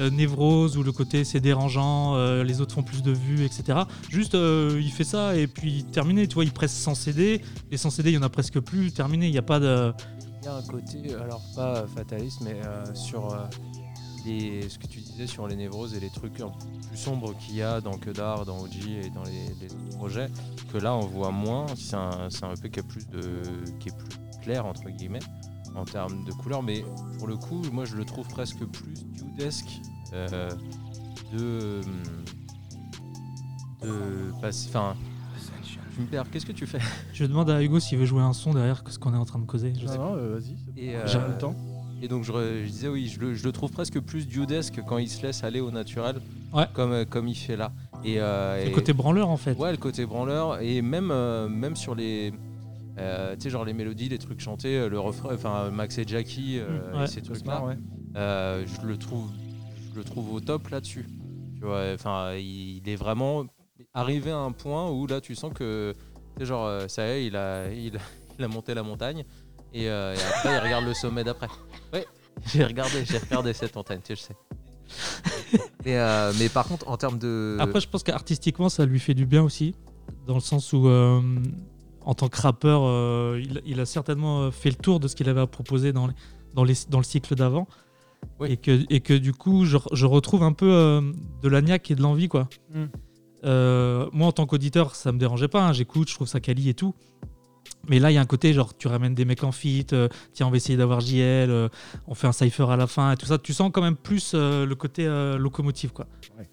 euh, 0.00 0.10
névrose 0.10 0.76
ou 0.76 0.82
le 0.82 0.92
côté 0.92 1.24
c'est 1.24 1.40
dérangeant, 1.40 2.16
euh, 2.16 2.44
les 2.44 2.60
autres 2.60 2.74
font 2.74 2.82
plus 2.82 3.02
de 3.02 3.12
vues, 3.12 3.44
etc. 3.44 3.80
Juste, 4.08 4.34
euh, 4.34 4.80
il 4.80 4.90
fait 4.90 5.04
ça 5.04 5.36
et 5.36 5.46
puis 5.46 5.84
terminé. 5.84 6.26
Tu 6.26 6.34
vois, 6.34 6.44
il 6.44 6.52
presse 6.52 6.72
100 6.72 6.94
CD. 6.94 7.42
Les 7.70 7.76
100 7.76 7.90
CD, 7.90 8.10
il 8.10 8.14
y 8.14 8.18
en 8.18 8.22
a 8.22 8.28
presque 8.28 8.60
plus. 8.60 8.92
Terminé. 8.92 9.26
Il 9.26 9.32
n'y 9.32 9.38
a 9.38 9.42
pas 9.42 9.60
de. 9.60 9.92
Il 10.42 10.46
y 10.46 10.48
a 10.48 10.54
un 10.56 10.62
côté, 10.62 11.14
alors 11.14 11.42
pas 11.54 11.86
fataliste, 11.86 12.40
mais 12.40 12.60
sur 12.94 13.36
les, 14.26 14.68
ce 14.68 14.76
que 14.76 14.88
tu 14.88 14.98
disais 14.98 15.28
sur 15.28 15.46
les 15.46 15.54
névroses 15.54 15.94
et 15.94 16.00
les 16.00 16.10
trucs 16.10 16.34
plus 16.34 16.96
sombres 16.96 17.36
qu'il 17.38 17.56
y 17.56 17.62
a 17.62 17.80
dans 17.80 17.96
Que 17.96 18.10
d'art, 18.10 18.44
dans 18.44 18.58
OG 18.58 18.88
et 19.04 19.10
dans 19.10 19.22
les, 19.22 19.54
les 19.60 19.72
autres 19.72 19.96
projets, 19.96 20.28
que 20.72 20.78
là 20.78 20.96
on 20.96 21.06
voit 21.06 21.30
moins. 21.30 21.66
C'est 21.76 21.94
un, 21.94 22.28
un 22.42 22.54
EP 22.54 22.70
qui, 22.70 22.80
a 22.80 22.82
plus 22.82 23.06
de, 23.06 23.20
qui 23.78 23.90
est 23.90 23.96
plus 23.96 24.40
clair, 24.42 24.66
entre 24.66 24.90
guillemets, 24.90 25.20
en 25.74 25.84
termes 25.84 26.24
de 26.24 26.32
couleurs, 26.32 26.62
mais 26.62 26.84
pour 27.18 27.26
le 27.28 27.36
coup, 27.36 27.62
moi 27.72 27.84
je 27.84 27.96
le 27.96 28.04
trouve 28.04 28.26
presque 28.28 28.64
plus 28.66 28.94
dudesque 29.14 29.80
euh, 30.12 30.50
de. 31.32 31.80
de 33.82 34.40
passer. 34.40 34.68
Enfin. 34.68 34.94
Tu 35.94 36.00
me 36.00 36.06
perds, 36.06 36.30
qu'est-ce 36.30 36.46
que 36.46 36.52
tu 36.52 36.66
fais? 36.66 36.78
Je 37.12 37.26
demande 37.26 37.50
à 37.50 37.62
Hugo 37.62 37.78
s'il 37.78 37.98
veut 37.98 38.06
jouer 38.06 38.22
un 38.22 38.32
son 38.32 38.54
derrière 38.54 38.82
ce 38.88 38.98
qu'on 38.98 39.12
est 39.12 39.16
en 39.18 39.26
train 39.26 39.38
de 39.38 39.44
causer. 39.44 39.74
Je 39.78 39.86
sais 39.86 39.98
non, 39.98 40.14
euh, 40.16 40.38
vas-y 40.38 40.56
j'ai 40.74 40.96
euh, 40.96 41.28
le 41.28 41.36
temps 41.36 41.54
Et 42.00 42.08
donc 42.08 42.24
je, 42.24 42.64
disais 42.64 42.88
oui, 42.88 43.08
je 43.08 43.20
le, 43.20 43.34
je 43.34 43.44
le 43.44 43.52
trouve 43.52 43.70
presque 43.70 44.00
plus 44.00 44.26
dudesque 44.26 44.80
quand 44.86 44.96
il 44.96 45.08
se 45.10 45.20
laisse 45.22 45.44
aller 45.44 45.60
au 45.60 45.70
naturel, 45.70 46.16
Ouais. 46.54 46.64
comme, 46.72 46.92
euh, 46.92 47.04
comme 47.04 47.28
il 47.28 47.34
fait 47.34 47.56
là. 47.56 47.72
Et, 48.04 48.20
euh, 48.20 48.56
C'est 48.58 48.66
et- 48.66 48.70
le 48.70 48.74
côté 48.74 48.92
branleur 48.94 49.28
en 49.28 49.36
fait. 49.36 49.52
ouais, 49.58 49.70
le 49.70 49.76
côté 49.76 50.06
branleur 50.06 50.62
et 50.62 50.80
même, 50.80 51.10
euh, 51.10 51.46
même 51.50 51.76
sur 51.76 51.94
les, 51.94 52.32
euh, 52.98 53.34
tu 53.36 53.42
sais 53.42 53.50
genre 53.50 53.64
les 53.64 53.72
mélodies, 53.72 54.08
les 54.08 54.18
trucs 54.18 54.40
chantés, 54.40 54.76
euh, 54.78 54.88
le 54.88 54.98
refrain, 55.00 55.34
enfin 55.34 55.70
Max 55.70 55.96
et 55.98 56.04
Jackie, 56.06 56.58
euh, 56.58 56.92
Mm, 56.92 56.96
ouais. 56.98 57.04
et 57.04 57.06
ces 57.06 57.22
trucs 57.22 57.46
là, 57.46 57.62
ouais. 57.64 57.76
euh, 58.16 58.64
je 58.66 58.86
le 58.86 58.96
trouve, 58.98 59.30
je 59.92 59.98
le 59.98 60.04
trouve 60.04 60.32
au 60.32 60.40
top 60.40 60.68
là-dessus. 60.68 61.06
Tu 61.56 61.64
vois, 61.64 61.92
enfin 61.94 62.34
il, 62.34 62.82
est 62.88 62.96
vraiment 62.96 63.44
arrivé 63.94 64.30
à 64.30 64.38
un 64.38 64.52
point 64.52 64.90
où 64.90 65.06
là 65.06 65.20
tu 65.20 65.34
sens 65.34 65.52
que, 65.54 65.94
tu 66.36 66.40
sais, 66.40 66.46
genre 66.46 66.82
ça 66.88 67.06
y 67.06 67.10
est, 67.10 67.26
il 67.26 67.36
a, 67.36 67.70
il, 67.72 67.98
il 68.38 68.44
a 68.44 68.48
monté 68.48 68.74
la 68.74 68.82
montagne. 68.82 69.24
Et, 69.74 69.84
et 69.84 69.88
après, 69.90 70.54
il 70.54 70.58
regarde 70.58 70.84
le 70.84 70.92
sommet 70.92 71.24
d'après. 71.24 71.48
Oui, 71.94 72.00
j'ai 72.46 72.64
regardé, 72.64 73.04
j'ai 73.06 73.16
regardé 73.18 73.52
cette 73.54 73.74
montagne, 73.74 74.00
tu 74.04 74.14
sais, 74.16 74.22
je 74.22 75.56
sais. 75.56 75.62
mais, 75.86 75.98
mais 76.38 76.48
par 76.50 76.66
contre, 76.68 76.86
en 76.88 76.96
termes 76.98 77.18
de. 77.18 77.56
Après, 77.58 77.80
je 77.80 77.88
pense 77.88 78.02
qu'artistiquement, 78.02 78.68
ça 78.68 78.84
lui 78.84 79.00
fait 79.00 79.14
du 79.14 79.24
bien 79.24 79.42
aussi, 79.42 79.74
dans 80.26 80.34
le 80.34 80.40
sens 80.40 80.74
où, 80.74 80.86
en 82.04 82.14
tant 82.14 82.28
que 82.28 82.40
rappeur, 82.40 82.82
euh, 82.84 83.40
il, 83.42 83.62
il 83.64 83.80
a 83.80 83.86
certainement 83.86 84.42
euh, 84.42 84.50
fait 84.50 84.70
le 84.70 84.76
tour 84.76 85.00
de 85.00 85.08
ce 85.08 85.16
qu'il 85.16 85.28
avait 85.28 85.40
à 85.40 85.46
proposer 85.46 85.92
dans, 85.92 86.06
les- 86.06 86.14
dans, 86.54 86.64
les, 86.64 86.74
dans 86.90 86.98
le 86.98 87.04
cycle 87.04 87.34
d'avant. 87.34 87.66
Oui. 88.38 88.52
Et, 88.52 88.56
que, 88.56 88.84
et 88.88 89.00
que 89.00 89.14
du 89.14 89.32
coup, 89.32 89.64
je, 89.64 89.76
je 89.92 90.06
retrouve 90.06 90.42
un 90.42 90.52
peu 90.52 90.70
euh, 90.72 91.00
de 91.42 91.48
la 91.48 91.60
niaque 91.60 91.90
et 91.90 91.94
de 91.94 92.02
l'envie, 92.02 92.28
quoi. 92.28 92.48
Mm. 92.72 92.84
Euh, 93.44 94.08
moi, 94.12 94.28
en 94.28 94.32
tant 94.32 94.46
qu'auditeur, 94.46 94.94
ça 94.94 95.10
me 95.12 95.18
dérangeait 95.18 95.48
pas. 95.48 95.66
hein, 95.66 95.72
J'écoute, 95.72 96.08
je 96.08 96.14
trouve 96.14 96.28
ça 96.28 96.38
quali 96.40 96.68
et 96.68 96.74
tout. 96.74 96.94
Mais 97.88 97.98
là, 97.98 98.12
il 98.12 98.14
y 98.14 98.16
a 98.18 98.20
un 98.20 98.26
côté, 98.26 98.52
genre, 98.52 98.76
tu 98.76 98.86
ramènes 98.86 99.14
des 99.14 99.24
mecs 99.24 99.42
en 99.42 99.50
fit, 99.50 99.84
tiens, 100.32 100.46
on 100.46 100.50
va 100.50 100.56
essayer 100.56 100.76
d'avoir 100.76 101.00
JL, 101.00 101.68
on 102.06 102.14
fait 102.14 102.28
un 102.28 102.32
cypher 102.32 102.70
à 102.70 102.76
la 102.76 102.86
fin 102.86 103.10
et 103.12 103.16
tout 103.16 103.26
ça. 103.26 103.38
Tu 103.38 103.52
sens 103.52 103.70
quand 103.72 103.82
même 103.82 103.96
plus 103.96 104.34
le 104.34 104.72
côté 104.74 105.06
locomotive, 105.38 105.92
quoi. 105.92 106.06
Oui, 106.38 106.44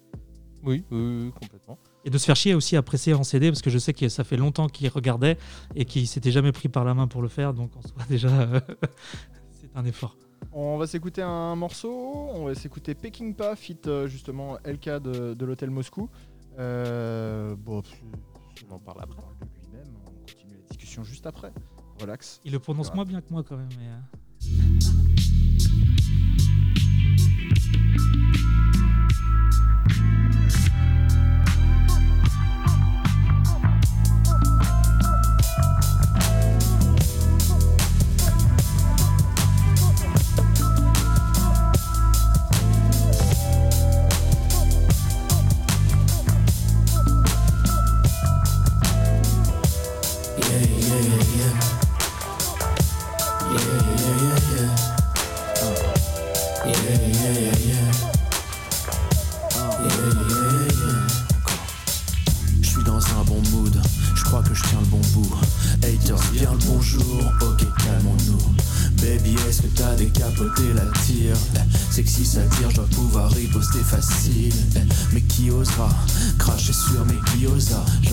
oui, 0.64 0.84
oui, 0.90 1.32
complètement. 1.40 1.78
Et 2.04 2.10
de 2.10 2.16
se 2.18 2.24
faire 2.24 2.36
chier 2.36 2.54
aussi 2.54 2.76
à 2.76 2.82
presser 2.82 3.12
en 3.12 3.22
CD, 3.22 3.50
parce 3.50 3.60
que 3.62 3.68
je 3.70 3.78
sais 3.78 3.92
que 3.92 4.08
ça 4.08 4.24
fait 4.24 4.36
longtemps 4.38 4.68
qu'il 4.68 4.88
regardait 4.88 5.36
et 5.74 5.84
qu'il 5.84 6.06
s'était 6.08 6.30
jamais 6.30 6.52
pris 6.52 6.68
par 6.68 6.84
la 6.84 6.94
main 6.94 7.06
pour 7.06 7.20
le 7.20 7.28
faire, 7.28 7.52
donc 7.52 7.76
en 7.76 7.82
soi, 7.82 7.98
déjà, 8.08 8.28
euh, 8.28 8.60
c'est 9.52 9.70
un 9.74 9.84
effort. 9.84 10.16
On 10.52 10.78
va 10.78 10.86
s'écouter 10.86 11.20
un 11.22 11.54
morceau, 11.56 11.92
on 12.32 12.46
va 12.46 12.54
s'écouter 12.54 12.94
Peckinpah, 12.94 13.54
fit 13.56 13.76
euh, 13.86 14.08
justement 14.08 14.56
LK 14.64 15.02
de, 15.02 15.34
de 15.34 15.44
l'hôtel 15.44 15.70
Moscou. 15.70 16.08
Euh, 16.58 17.54
bon, 17.56 17.82
On 18.70 18.74
en 18.74 18.78
parle 18.78 19.02
après. 19.02 19.20
parle 19.20 19.34
de 19.38 19.60
lui-même, 19.60 19.94
on 20.06 20.10
continue 20.26 20.54
la 20.54 20.68
discussion 20.68 21.04
juste 21.04 21.26
après. 21.26 21.52
Relax. 22.00 22.40
Il 22.46 22.52
le 22.52 22.58
prononce 22.58 22.92
moins 22.94 23.04
bien 23.04 23.20
que 23.20 23.30
moi 23.30 23.44
quand 23.46 23.58
même. 23.58 23.68
Mais, 23.78 23.86
euh, 23.86 25.29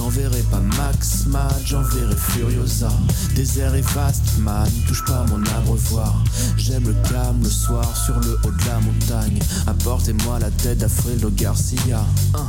J'enverrai 0.07 0.41
pas 0.43 0.61
Max 0.61 1.25
Mad, 1.25 1.53
j'enverrai 1.65 2.15
Furiosa. 2.15 2.89
Désert 3.35 3.75
est 3.75 3.81
vaste, 3.93 4.37
man, 4.39 4.71
touche 4.87 5.03
pas 5.03 5.25
mon 5.25 5.43
abreuvoir. 5.57 6.23
J'aime 6.55 6.87
le 6.87 6.95
calme 7.09 7.43
le 7.43 7.49
soir 7.49 7.85
sur 7.93 8.17
le 8.21 8.39
haut 8.45 8.51
de 8.51 8.65
la 8.69 8.79
montagne. 8.79 9.39
Apportez-moi 9.67 10.39
la 10.39 10.49
tête 10.49 10.77
d'Afrildo 10.77 11.29
Garcia. 11.31 12.05
Hein, 12.35 12.47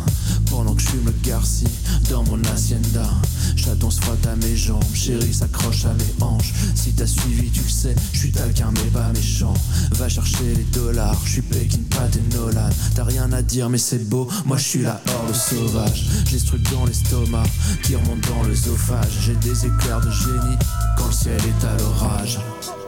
pendant 0.48 0.72
que 0.74 0.82
je 0.82 0.86
fume 0.86 1.06
le 1.06 1.14
Garci 1.28 1.66
dans 2.08 2.22
mon 2.22 2.40
hacienda. 2.44 3.08
Chaton 3.56 3.90
se 3.90 4.00
à 4.00 4.36
mes 4.36 4.56
jambes, 4.56 4.84
chérie 4.94 5.34
s'accroche 5.34 5.84
à 5.84 5.92
mes 5.94 6.24
hanches. 6.24 6.52
Si 6.76 6.92
t'as 6.92 7.08
suivi, 7.08 7.50
tu 7.50 7.60
le 7.60 7.68
sais, 7.68 7.94
je 8.12 8.18
suis 8.18 8.32
mais 8.32 8.90
pas 8.92 9.08
méchant. 9.12 9.54
Va 9.92 10.08
chercher 10.08 10.54
les 10.54 10.64
dollars, 10.72 11.20
je 11.24 11.32
suis 11.32 11.42
Pekin, 11.42 11.80
Pat 11.90 12.14
et 12.14 12.34
Nolan. 12.36 12.70
T'as 12.94 13.04
rien 13.04 13.32
à 13.32 13.42
dire, 13.42 13.68
mais 13.68 13.78
c'est 13.78 14.08
beau, 14.08 14.28
moi 14.46 14.56
je 14.56 14.64
suis 14.64 14.82
la 14.82 15.02
horde 15.08 15.34
sauvage. 15.34 16.06
J'ai 16.26 16.38
ce 16.38 16.46
truc 16.46 16.62
dans 16.70 16.86
l'estomac 16.86 17.47
qui 17.82 17.96
remonte 17.96 18.20
dans 18.28 18.42
l'œsophage. 18.44 19.12
J'ai 19.20 19.34
des 19.36 19.66
éclairs 19.66 20.00
de 20.00 20.10
génie 20.10 20.58
quand 20.96 21.06
le 21.06 21.12
ciel 21.12 21.36
est 21.36 21.64
à 21.64 21.76
l'orage. 21.78 22.38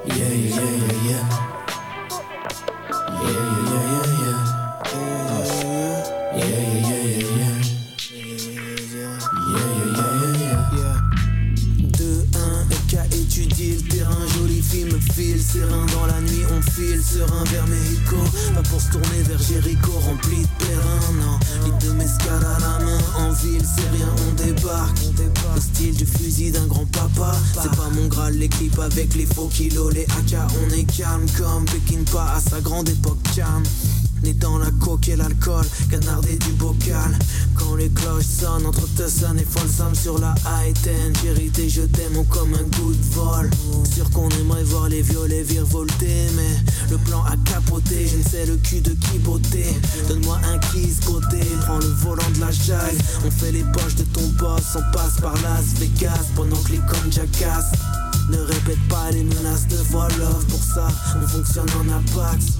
Yeah, 0.06 0.16
yeah, 0.16 0.28
yeah, 0.28 0.54
yeah, 0.54 0.94
yeah. 1.10 1.24
Yeah, 3.22 3.30
yeah, 3.30 3.70
yeah, 3.70 4.04
yeah, 4.20 4.20
yeah. 4.20 4.38
Yeah, 6.36 6.46
yeah, 6.46 6.68
yeah, 6.80 7.02
yeah, 7.02 7.26
yeah. 7.36 7.54
Yeah, 9.50 9.66
yeah, 9.70 9.98
yeah, 9.98 10.32
yeah, 10.40 10.62
yeah. 10.76 10.98
2-1, 11.98 12.70
EK 12.70 12.92
étudie 13.14 13.74
le 13.76 13.82
terrain, 13.88 14.24
joli 14.36 14.60
film 14.62 14.94
file, 15.12 15.42
serein 15.42 15.86
dans 15.86 16.06
la 16.06 16.20
nuit, 16.20 16.29
file, 16.80 17.02
serein 17.02 17.44
vers 17.44 17.66
Mexico, 17.66 18.16
pas 18.54 18.62
pour 18.62 18.80
se 18.80 18.90
tourner 18.90 19.22
vers 19.22 19.38
Jericho, 19.38 19.92
rempli 19.92 20.42
de 20.42 20.64
terrain, 20.64 21.12
non, 21.20 21.38
litre 21.64 21.86
de 21.86 21.92
mescal 21.92 22.44
à 22.44 22.58
la 22.60 22.84
main, 22.84 22.98
en 23.18 23.32
ville, 23.32 23.64
c'est 23.64 23.88
rien, 23.96 24.08
on 24.28 24.34
débarque, 24.42 24.98
le 25.54 25.60
style 25.60 25.96
du 25.96 26.06
fusil 26.06 26.50
d'un 26.50 26.66
grand 26.66 26.86
papa, 26.86 27.36
c'est 27.54 27.76
pas 27.76 27.88
mon 27.94 28.06
graal, 28.06 28.34
l'équipe 28.34 28.78
avec 28.78 29.14
les 29.14 29.26
faux 29.26 29.48
kilos, 29.48 29.92
les 29.92 30.04
AK, 30.04 30.38
on 30.62 30.74
est 30.74 30.84
calme 30.84 31.26
comme 31.36 31.64
Pekin 31.66 32.02
pas 32.10 32.34
à 32.36 32.40
sa 32.40 32.60
grande 32.60 32.88
époque 32.88 33.22
calme. 33.34 33.64
Né 34.22 34.34
dans 34.34 34.58
la 34.58 34.70
coque 34.72 35.08
et 35.08 35.16
l'alcool, 35.16 35.64
canardé 35.90 36.36
du 36.36 36.52
bocal. 36.52 37.18
Quand 37.54 37.74
les 37.76 37.88
cloches 37.88 38.24
sonnent 38.24 38.66
entre 38.66 38.86
Tusson 38.94 39.36
et 39.38 39.44
Folsam 39.44 39.94
sur 39.94 40.18
la 40.18 40.34
high-ten. 40.44 41.12
Vérité, 41.22 41.68
je 41.68 41.82
t'aime 41.82 42.24
comme 42.28 42.52
un 42.54 42.76
coup 42.76 42.92
de 42.92 43.14
vol. 43.14 43.50
Sûr 43.94 44.10
qu'on 44.10 44.28
aimerait 44.28 44.64
voir 44.64 44.88
les 44.88 45.02
violets 45.02 45.42
virevolter, 45.42 46.30
mais 46.36 46.90
le 46.90 46.98
plan 46.98 47.22
a 47.24 47.36
capoté. 47.50 48.06
Je 48.06 48.18
ne 48.18 48.22
sais 48.22 48.46
le 48.46 48.56
cul 48.56 48.80
de 48.80 48.90
qui 48.90 49.18
beauté. 49.18 49.64
Donne-moi 50.08 50.38
un 50.52 50.58
kiss 50.58 51.00
côté, 51.00 51.40
prends 51.62 51.78
le 51.78 51.92
volant 52.02 52.30
de 52.34 52.40
la 52.40 52.50
jague. 52.50 52.98
On 53.26 53.30
fait 53.30 53.52
les 53.52 53.64
poches 53.72 53.96
de 53.96 54.04
ton 54.04 54.26
boss, 54.38 54.76
on 54.76 54.96
passe 54.96 55.20
par 55.20 55.34
Las 55.42 55.78
Vegas 55.78 56.26
pendant 56.36 56.56
que 56.56 56.72
les 56.72 56.78
connes 56.78 57.12
jacassent. 57.12 57.72
Ne 58.30 58.38
répète 58.38 58.88
pas 58.88 59.10
les 59.10 59.24
menaces 59.24 59.66
de 59.66 59.76
vol 59.90 60.12
pour 60.48 60.62
ça 60.62 60.88
on 61.16 61.26
fonctionne 61.26 61.66
en 61.80 61.98
apax. 61.98 62.59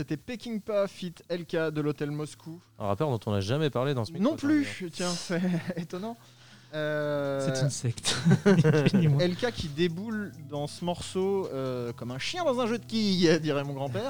C'était 0.00 0.16
Peking 0.16 0.62
Pa 0.62 0.88
fit 0.88 1.12
LK 1.30 1.72
de 1.74 1.80
l'hôtel 1.82 2.10
Moscou. 2.10 2.58
Un 2.78 2.86
rappeur 2.86 3.10
dont 3.10 3.20
on 3.26 3.32
n'a 3.32 3.40
jamais 3.40 3.68
parlé 3.68 3.92
dans 3.92 4.06
ce 4.06 4.12
micro. 4.12 4.30
Non 4.30 4.34
plus, 4.36 4.88
tiens, 4.90 5.10
c'est 5.10 5.42
étonnant. 5.76 6.16
Euh, 6.72 7.52
C'est 7.52 7.62
une 7.64 7.68
secte. 7.70 8.16
LK 8.94 9.50
qui 9.52 9.66
déboule 9.68 10.30
dans 10.48 10.68
ce 10.68 10.84
morceau 10.84 11.48
euh, 11.52 11.92
comme 11.92 12.12
un 12.12 12.18
chien 12.20 12.44
dans 12.44 12.60
un 12.60 12.66
jeu 12.68 12.78
de 12.78 12.84
quilles, 12.84 13.38
dirait 13.42 13.64
mon 13.64 13.72
grand-père. 13.74 14.08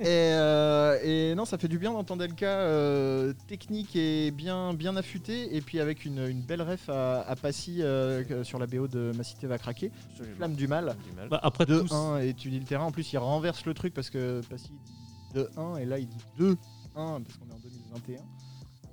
et, 0.00 0.04
euh, 0.04 0.98
et 1.02 1.34
non, 1.34 1.46
ça 1.46 1.56
fait 1.56 1.66
du 1.66 1.78
bien 1.78 1.92
d'entendre 1.94 2.22
LK 2.26 2.42
euh, 2.42 3.32
technique 3.48 3.96
et 3.96 4.30
bien, 4.32 4.74
bien 4.74 4.96
affûté, 4.96 5.56
et 5.56 5.62
puis 5.62 5.80
avec 5.80 6.04
une, 6.04 6.18
une 6.28 6.42
belle 6.42 6.60
ref 6.62 6.90
à, 6.90 7.22
à 7.22 7.36
Passy 7.36 7.82
euh, 7.82 8.44
sur 8.44 8.58
la 8.58 8.66
BO 8.66 8.86
de 8.86 9.10
Ma 9.16 9.24
cité 9.24 9.46
va 9.46 9.56
craquer, 9.56 9.90
Flamme 10.36 10.54
du 10.54 10.68
mal. 10.68 10.94
Du 11.08 11.16
mal. 11.16 11.28
Bah, 11.30 11.40
après 11.42 11.64
De 11.64 11.80
tous, 11.80 11.90
1 11.92 12.18
étudie 12.20 12.60
le 12.60 12.66
terrain. 12.66 12.84
En 12.84 12.92
plus, 12.92 13.10
il 13.14 13.16
renverse 13.18 13.64
le 13.64 13.72
truc 13.72 13.94
parce 13.94 14.10
que 14.10 14.42
Passy 14.50 14.68
dit 14.68 14.92
de 15.34 15.48
1 15.56 15.76
et 15.78 15.84
là 15.84 15.98
il 15.98 16.06
dit 16.08 16.16
2 16.38 16.50
1 16.50 16.56
parce 16.96 17.36
qu'on 17.38 17.48
est 17.50 17.54
en 17.54 17.58
2021. 17.62 18.20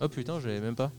Oh 0.02 0.10
putain, 0.10 0.40
j'avais 0.40 0.60
même 0.60 0.76
pas. 0.76 0.92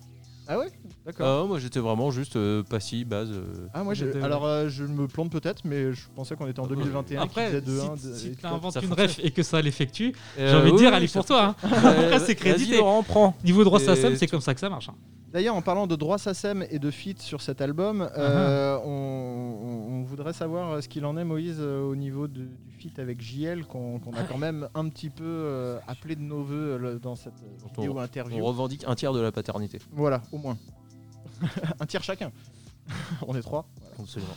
Ah 0.48 0.58
ouais? 0.58 0.66
D'accord. 1.06 1.42
Ah, 1.44 1.46
moi 1.46 1.58
j'étais 1.60 1.78
vraiment 1.78 2.10
juste 2.10 2.34
euh, 2.36 2.62
passy, 2.64 3.04
base. 3.04 3.30
euh, 3.30 3.68
Ah 3.74 3.84
moi 3.84 3.94
j'ai- 3.94 4.12
de- 4.12 4.20
alors 4.22 4.44
euh, 4.44 4.68
je 4.68 4.84
me 4.84 5.06
plante 5.06 5.30
peut-être 5.30 5.62
mais 5.64 5.92
je 5.92 6.02
pensais 6.16 6.34
qu'on 6.34 6.48
était 6.48 6.58
en 6.60 6.66
2021 6.66 7.22
après, 7.22 7.44
qui 7.46 7.50
faisait 7.52 7.60
de 7.60 7.80
1 7.80 7.96
si, 7.96 8.36
tu 8.36 8.46
inventes 8.46 8.72
ça 8.72 8.80
une 8.82 8.92
ref 8.92 9.20
et 9.22 9.30
que 9.30 9.42
ça 9.44 9.62
l'effectue, 9.62 10.12
j'ai 10.36 10.42
euh, 10.44 10.60
envie 10.60 10.70
de 10.70 10.74
oui, 10.74 10.78
dire, 10.80 10.90
oui, 10.90 10.96
elle 10.96 11.04
est 11.04 11.06
ça 11.06 11.20
pour 11.20 11.26
toi. 11.26 11.44
hein. 11.44 11.56
Après, 11.72 12.18
c'est 12.18 12.26
Vas-y, 12.26 12.34
crédité. 12.36 12.76
Laurent, 12.78 13.02
prends. 13.04 13.36
Niveau 13.44 13.62
droit 13.64 13.80
Et 13.80 13.84
SACEM, 13.84 14.16
c'est 14.16 14.26
tu- 14.26 14.30
comme 14.32 14.40
ça 14.40 14.52
que 14.54 14.60
ça 14.60 14.68
marche. 14.68 14.88
hein. 14.88 14.94
D'ailleurs, 15.32 15.54
en 15.54 15.62
parlant 15.62 15.86
de 15.86 15.96
droits 15.96 16.18
SACEM 16.18 16.64
et 16.70 16.78
de 16.78 16.90
feat 16.90 17.20
sur 17.22 17.40
cet 17.40 17.60
album, 17.62 18.06
Ah 18.14 18.18
euh, 18.20 18.78
on, 18.84 18.88
on- 18.90 19.92
on 20.00 20.02
voudrait 20.04 20.34
savoir 20.34 20.82
ce 20.82 20.88
qu'il 20.88 21.06
en 21.06 21.16
est, 21.16 21.24
Moïse, 21.24 21.56
euh, 21.58 21.82
au 21.82 21.96
niveau 21.96 22.28
de- 22.28 22.42
du 22.44 22.72
feat 22.78 22.98
avec 22.98 23.22
JL, 23.22 23.64
qu'on 23.64 23.96
a 24.14 24.24
quand 24.24 24.36
même 24.36 24.68
un 24.74 24.88
petit 24.90 25.08
peu 25.08 25.24
euh, 25.24 25.78
appelé 25.88 26.16
de 26.16 26.20
nos 26.20 26.42
voeux 26.42 26.76
le- 26.76 26.98
dans 26.98 27.16
cette 27.16 27.32
vidéo 27.76 27.94
On 27.96 28.00
interview. 28.00 28.44
revendique 28.44 28.84
un 28.86 28.94
tiers 28.94 29.12
de 29.14 29.20
la 29.20 29.32
paternité. 29.32 29.78
Voilà, 29.92 30.22
au 30.32 30.38
moins. 30.38 30.58
un 31.80 31.86
tiers 31.86 32.02
chacun. 32.04 32.30
on 33.26 33.34
est 33.34 33.42
trois. 33.42 33.64
Absolument. 33.98 34.32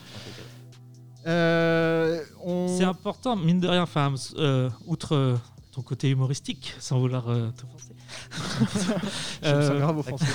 Euh, 1.27 2.21
on... 2.43 2.67
C'est 2.77 2.83
important, 2.83 3.35
mine 3.35 3.59
de 3.59 3.67
rien, 3.67 3.81
enfin, 3.81 4.13
euh, 4.37 4.69
outre 4.85 5.15
euh, 5.15 5.35
ton 5.71 5.81
côté 5.81 6.09
humoristique, 6.09 6.73
sans 6.79 6.99
vouloir 6.99 7.27
euh, 7.29 7.49
t'offenser. 7.57 7.94
Euh, 9.43 9.79
grave 9.79 9.97
offensé. 9.99 10.25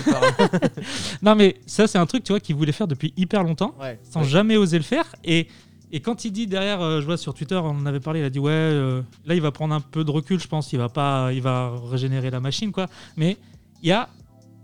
non, 1.22 1.34
mais 1.34 1.56
ça, 1.66 1.86
c'est 1.86 1.98
un 1.98 2.06
truc, 2.06 2.22
tu 2.24 2.32
vois, 2.32 2.40
qu'il 2.40 2.54
voulait 2.54 2.72
faire 2.72 2.86
depuis 2.86 3.12
hyper 3.16 3.42
longtemps, 3.42 3.74
Ouais. 3.80 3.98
sans 4.08 4.22
jamais 4.22 4.56
oser 4.56 4.78
le 4.78 4.84
faire. 4.84 5.04
Et, 5.24 5.48
et 5.90 6.00
quand 6.00 6.24
il 6.24 6.30
dit 6.30 6.46
derrière, 6.46 6.80
euh, 6.80 7.00
je 7.00 7.06
vois 7.06 7.16
sur 7.16 7.34
Twitter, 7.34 7.56
on 7.56 7.70
en 7.70 7.86
avait 7.86 7.98
parlé, 8.00 8.20
il 8.20 8.24
a 8.24 8.30
dit 8.30 8.38
ouais, 8.38 8.50
euh, 8.52 9.02
là, 9.26 9.34
il 9.34 9.40
va 9.40 9.50
prendre 9.50 9.74
un 9.74 9.80
peu 9.80 10.04
de 10.04 10.10
recul, 10.10 10.38
je 10.40 10.46
pense, 10.46 10.72
il 10.72 10.78
va 10.78 10.88
pas, 10.88 11.32
il 11.32 11.42
va 11.42 11.72
régénérer 11.90 12.30
la 12.30 12.38
machine, 12.40 12.70
quoi. 12.72 12.86
Mais 13.16 13.36
il 13.82 13.88
y 13.88 13.92
a, 13.92 14.08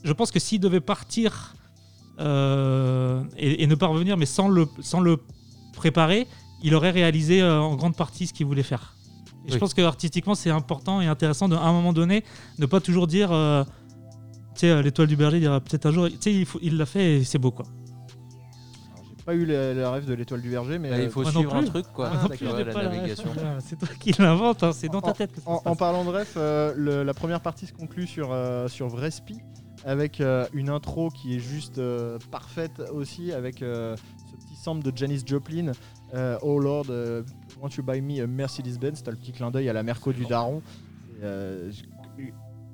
je 0.05 0.13
pense 0.13 0.31
que 0.31 0.39
s'il 0.39 0.61
devait 0.61 0.81
partir 0.81 1.55
et, 2.19 3.63
et 3.63 3.67
ne 3.67 3.75
pas 3.75 3.87
revenir, 3.89 4.17
mais 4.17 4.27
sans 4.27 4.49
le, 4.49 4.67
sans 4.81 5.01
le 5.01 5.19
préparer, 5.75 6.27
il 6.63 6.75
aurait 6.75 6.91
réalisé 6.91 7.43
en 7.43 7.75
grande 7.75 7.97
partie 7.97 8.27
ce 8.27 8.33
qu'il 8.33 8.47
voulait 8.47 8.63
faire. 8.63 8.95
Et 9.45 9.53
je 9.53 9.59
pense 9.59 9.75
que 9.75 9.83
artistiquement, 9.83 10.35
c'est 10.35 10.51
important 10.51 11.01
et 11.01 11.07
intéressant 11.07 11.49
de, 11.49 11.55
à 11.57 11.63
un 11.63 11.73
moment 11.73 11.93
donné, 11.93 12.25
ne 12.59 12.67
pas 12.67 12.81
toujours 12.81 13.07
dire, 13.07 13.31
euh, 13.33 13.63
tu 14.55 14.61
sais, 14.63 14.71
euh, 14.71 14.83
l'étoile 14.83 15.07
du 15.09 15.17
berger 15.17 15.39
dira 15.39 15.61
peut-être 15.61 15.87
un 15.87 15.93
jour, 15.93 16.09
tu 16.09 16.17
sais, 16.21 16.33
il 16.33 16.47
faut- 16.47 16.59
il 16.63 16.77
l'a 16.77 16.87
fait 16.87 17.17
et 17.19 17.25
c'est 17.25 17.39
beau, 17.39 17.51
quoi. 17.53 17.67
J'ai 19.19 19.25
pas 19.25 19.35
eu 19.35 19.45
la 19.47 19.91
rêve 19.91 20.07
de 20.07 20.15
l'étoile 20.15 20.41
du 20.41 20.51
verger, 20.51 20.79
mais 20.79 20.91
Bah, 20.91 20.97
euh, 20.97 21.03
il 21.05 21.11
faut 21.11 21.23
moi 21.23 21.33
non 21.33 21.41
suivre 21.41 21.55
un 21.57 21.63
truc, 21.65 21.87
quoi. 21.93 22.11
Ah, 22.13 22.23
non 22.23 22.29
plus, 22.37 22.47
Ouais, 22.47 22.65
la 22.65 22.73
pas 22.73 22.83
navigation. 22.85 23.31
C'est 23.61 23.77
toi 23.79 23.89
qui 24.01 24.13
l'invente, 24.21 24.63
hein, 24.63 24.73
c'est 24.73 24.89
dans 24.89 25.01
ta 25.01 25.13
tête 25.13 25.33
que 25.33 25.41
ça 25.41 25.51
En, 25.65 25.77
parlant 25.77 26.05
de 26.05 26.11
ref, 26.11 26.35
euh, 26.37 26.73
le- 26.77 27.03
la 27.03 27.15
première 27.15 27.41
partie 27.41 27.67
se 27.67 27.73
conclut 27.73 28.07
sur, 28.07 28.31
euh, 28.33 28.69
sur 28.69 28.89
Vrespi 28.89 29.39
avec 29.85 30.21
euh, 30.21 30.47
une 30.53 30.69
intro 30.71 31.11
qui 31.11 31.37
est 31.37 31.41
juste 31.41 31.79
euh, 31.79 32.19
parfaite 32.31 32.83
aussi 32.93 33.33
avec 33.33 33.63
euh, 33.63 33.95
ce 34.31 34.37
petit 34.37 34.57
sample 34.57 34.83
de 34.91 34.97
Janis 34.97 35.23
Joplin. 35.27 35.73
Euh, 36.15 36.39
oh 36.43 36.59
Lord, 36.59 36.87
euh, 36.91 37.23
won't 37.61 37.71
you 37.77 37.83
buy 37.83 38.01
me 38.01 38.23
a 38.23 38.27
Mercedes-Benz? 38.27 39.03
T'as 39.03 39.11
le 39.11 39.17
petit 39.17 39.33
clin 39.33 39.51
d'œil 39.51 39.69
à 39.69 39.73
la 39.73 39.83
Merco 39.83 40.13
du 40.13 40.25
Daron. 40.25 40.63
Euh, 41.23 41.71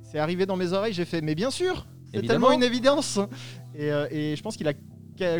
c'est 0.02 0.18
arrivé 0.18 0.46
dans 0.46 0.56
mes 0.56 0.72
oreilles, 0.72 0.92
j'ai 0.92 1.04
fait, 1.04 1.20
mais 1.20 1.34
bien 1.34 1.50
sûr, 1.50 1.86
c'est 2.12 2.22
tellement 2.22 2.52
une 2.52 2.62
évidence. 2.62 3.18
Et, 3.74 3.88
et 4.10 4.36
je 4.36 4.42
pense 4.42 4.56
qu'il 4.56 4.68
a 4.68 4.74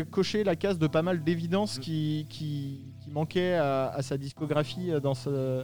coché 0.09 0.43
la 0.43 0.55
case 0.55 0.79
de 0.79 0.87
pas 0.87 1.01
mal 1.01 1.23
d'évidences 1.23 1.77
qui, 1.77 2.25
qui, 2.29 2.93
qui 3.03 3.11
manquaient 3.11 3.55
à, 3.55 3.89
à 3.89 4.01
sa 4.01 4.17
discographie 4.17 4.91
dans 5.01 5.13
ce, 5.13 5.63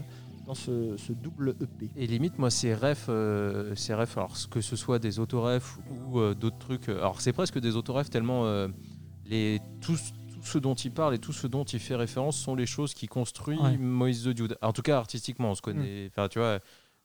dans 0.49 0.55
ce, 0.55 0.97
ce 0.97 1.13
double 1.13 1.55
EP. 1.61 1.91
Et 1.95 2.07
limite, 2.07 2.39
moi, 2.39 2.49
ces 2.49 2.73
refs, 2.73 3.05
euh, 3.07 3.75
ces 3.75 3.93
refs, 3.93 4.17
alors 4.17 4.35
que 4.49 4.61
ce 4.61 4.75
soit 4.75 4.97
des 4.97 5.19
autorefs 5.19 5.77
ou 5.91 6.19
euh, 6.19 6.33
d'autres 6.33 6.57
trucs, 6.57 6.89
alors 6.89 7.21
c'est 7.21 7.33
presque 7.33 7.59
des 7.59 7.75
autorefs 7.75 8.09
tellement 8.09 8.47
euh, 8.47 8.67
les, 9.27 9.59
tout, 9.79 9.95
tout 10.41 10.45
ce 10.47 10.57
dont 10.57 10.73
il 10.75 10.91
parle 10.91 11.13
et 11.15 11.19
tout 11.19 11.33
ce 11.33 11.47
dont 11.47 11.63
il 11.63 11.79
fait 11.79 11.95
référence 11.95 12.37
sont 12.37 12.55
les 12.55 12.65
choses 12.65 12.93
qui 12.93 13.07
construit 13.07 13.57
Ouais. 13.59 13.77
Moïse 13.77 14.23
the 14.23 14.29
Dude. 14.29 14.57
En 14.61 14.73
tout 14.73 14.81
cas, 14.81 14.97
artistiquement, 14.97 15.51
on 15.51 15.55
se 15.55 15.61
connaît. 15.61 16.09
Enfin, 16.11 16.27
tu 16.27 16.39
vois, 16.39 16.59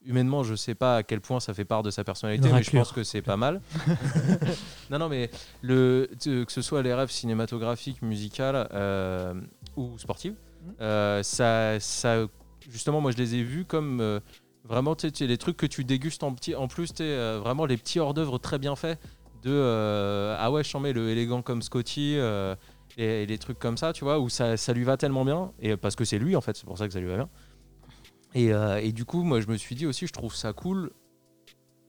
humainement, 0.05 0.43
je 0.43 0.55
sais 0.55 0.75
pas 0.75 0.97
à 0.97 1.03
quel 1.03 1.19
point 1.21 1.39
ça 1.39 1.53
fait 1.53 1.65
part 1.65 1.81
de 1.83 1.89
sa 1.91 2.03
personnalité, 2.03 2.51
mais 2.51 2.63
je 2.63 2.71
pense 2.71 2.91
que 2.91 3.03
c'est 3.03 3.21
pas 3.23 3.37
mal. 3.37 3.61
non, 4.89 4.99
non, 4.99 5.09
mais 5.09 5.29
le, 5.61 6.09
tu- 6.19 6.45
que 6.45 6.51
ce 6.51 6.61
soit 6.61 6.81
les 6.83 6.93
rêves 6.93 7.09
cinématographiques, 7.11 8.01
musicales 8.01 8.67
euh, 8.73 9.33
ou 9.75 9.97
sportives, 9.97 10.35
euh, 10.81 11.23
ça, 11.23 11.79
ça, 11.79 12.25
justement, 12.69 13.01
moi, 13.01 13.11
je 13.11 13.17
les 13.17 13.35
ai 13.35 13.43
vus 13.43 13.65
comme 13.65 13.99
euh, 14.01 14.19
vraiment 14.63 14.95
tu 14.95 15.07
sais, 15.07 15.11
tu 15.11 15.17
sais, 15.19 15.27
les 15.27 15.37
trucs 15.37 15.57
que 15.57 15.65
tu 15.65 15.83
dégustes 15.83 16.23
en 16.23 16.33
petit. 16.33 16.55
En 16.55 16.67
plus, 16.67 16.91
euh, 17.01 17.39
vraiment 17.43 17.65
les 17.65 17.77
petits 17.77 17.99
hors 17.99 18.13
d'œuvre 18.13 18.37
très 18.37 18.59
bien 18.59 18.75
faits. 18.75 18.99
De 19.43 19.51
euh, 19.51 20.35
ah 20.39 20.49
ouais, 20.51 20.63
je 20.63 20.75
mets 20.77 20.91
le 20.93 21.09
élégant 21.09 21.41
comme 21.43 21.61
Scotty. 21.61 22.15
Euh, 22.99 23.01
et, 23.01 23.23
et 23.23 23.25
les 23.25 23.37
trucs 23.37 23.59
comme 23.59 23.77
ça, 23.77 23.93
tu 23.93 24.03
vois, 24.03 24.19
où 24.19 24.29
ça, 24.29 24.57
ça 24.57 24.73
lui 24.73 24.83
va 24.83 24.97
tellement 24.97 25.25
bien, 25.25 25.51
et 25.59 25.77
parce 25.77 25.95
que 25.95 26.05
c'est 26.05 26.19
lui 26.19 26.35
en 26.35 26.41
fait, 26.41 26.55
c'est 26.57 26.65
pour 26.65 26.77
ça 26.77 26.87
que 26.87 26.93
ça 26.93 26.99
lui 26.99 27.07
va 27.07 27.15
bien. 27.15 27.29
Et, 28.33 28.51
euh, 28.53 28.81
et 28.81 28.91
du 28.91 29.05
coup, 29.05 29.23
moi 29.23 29.39
je 29.39 29.47
me 29.47 29.55
suis 29.57 29.75
dit 29.75 29.85
aussi, 29.85 30.07
je 30.07 30.13
trouve 30.13 30.35
ça 30.35 30.53
cool, 30.53 30.91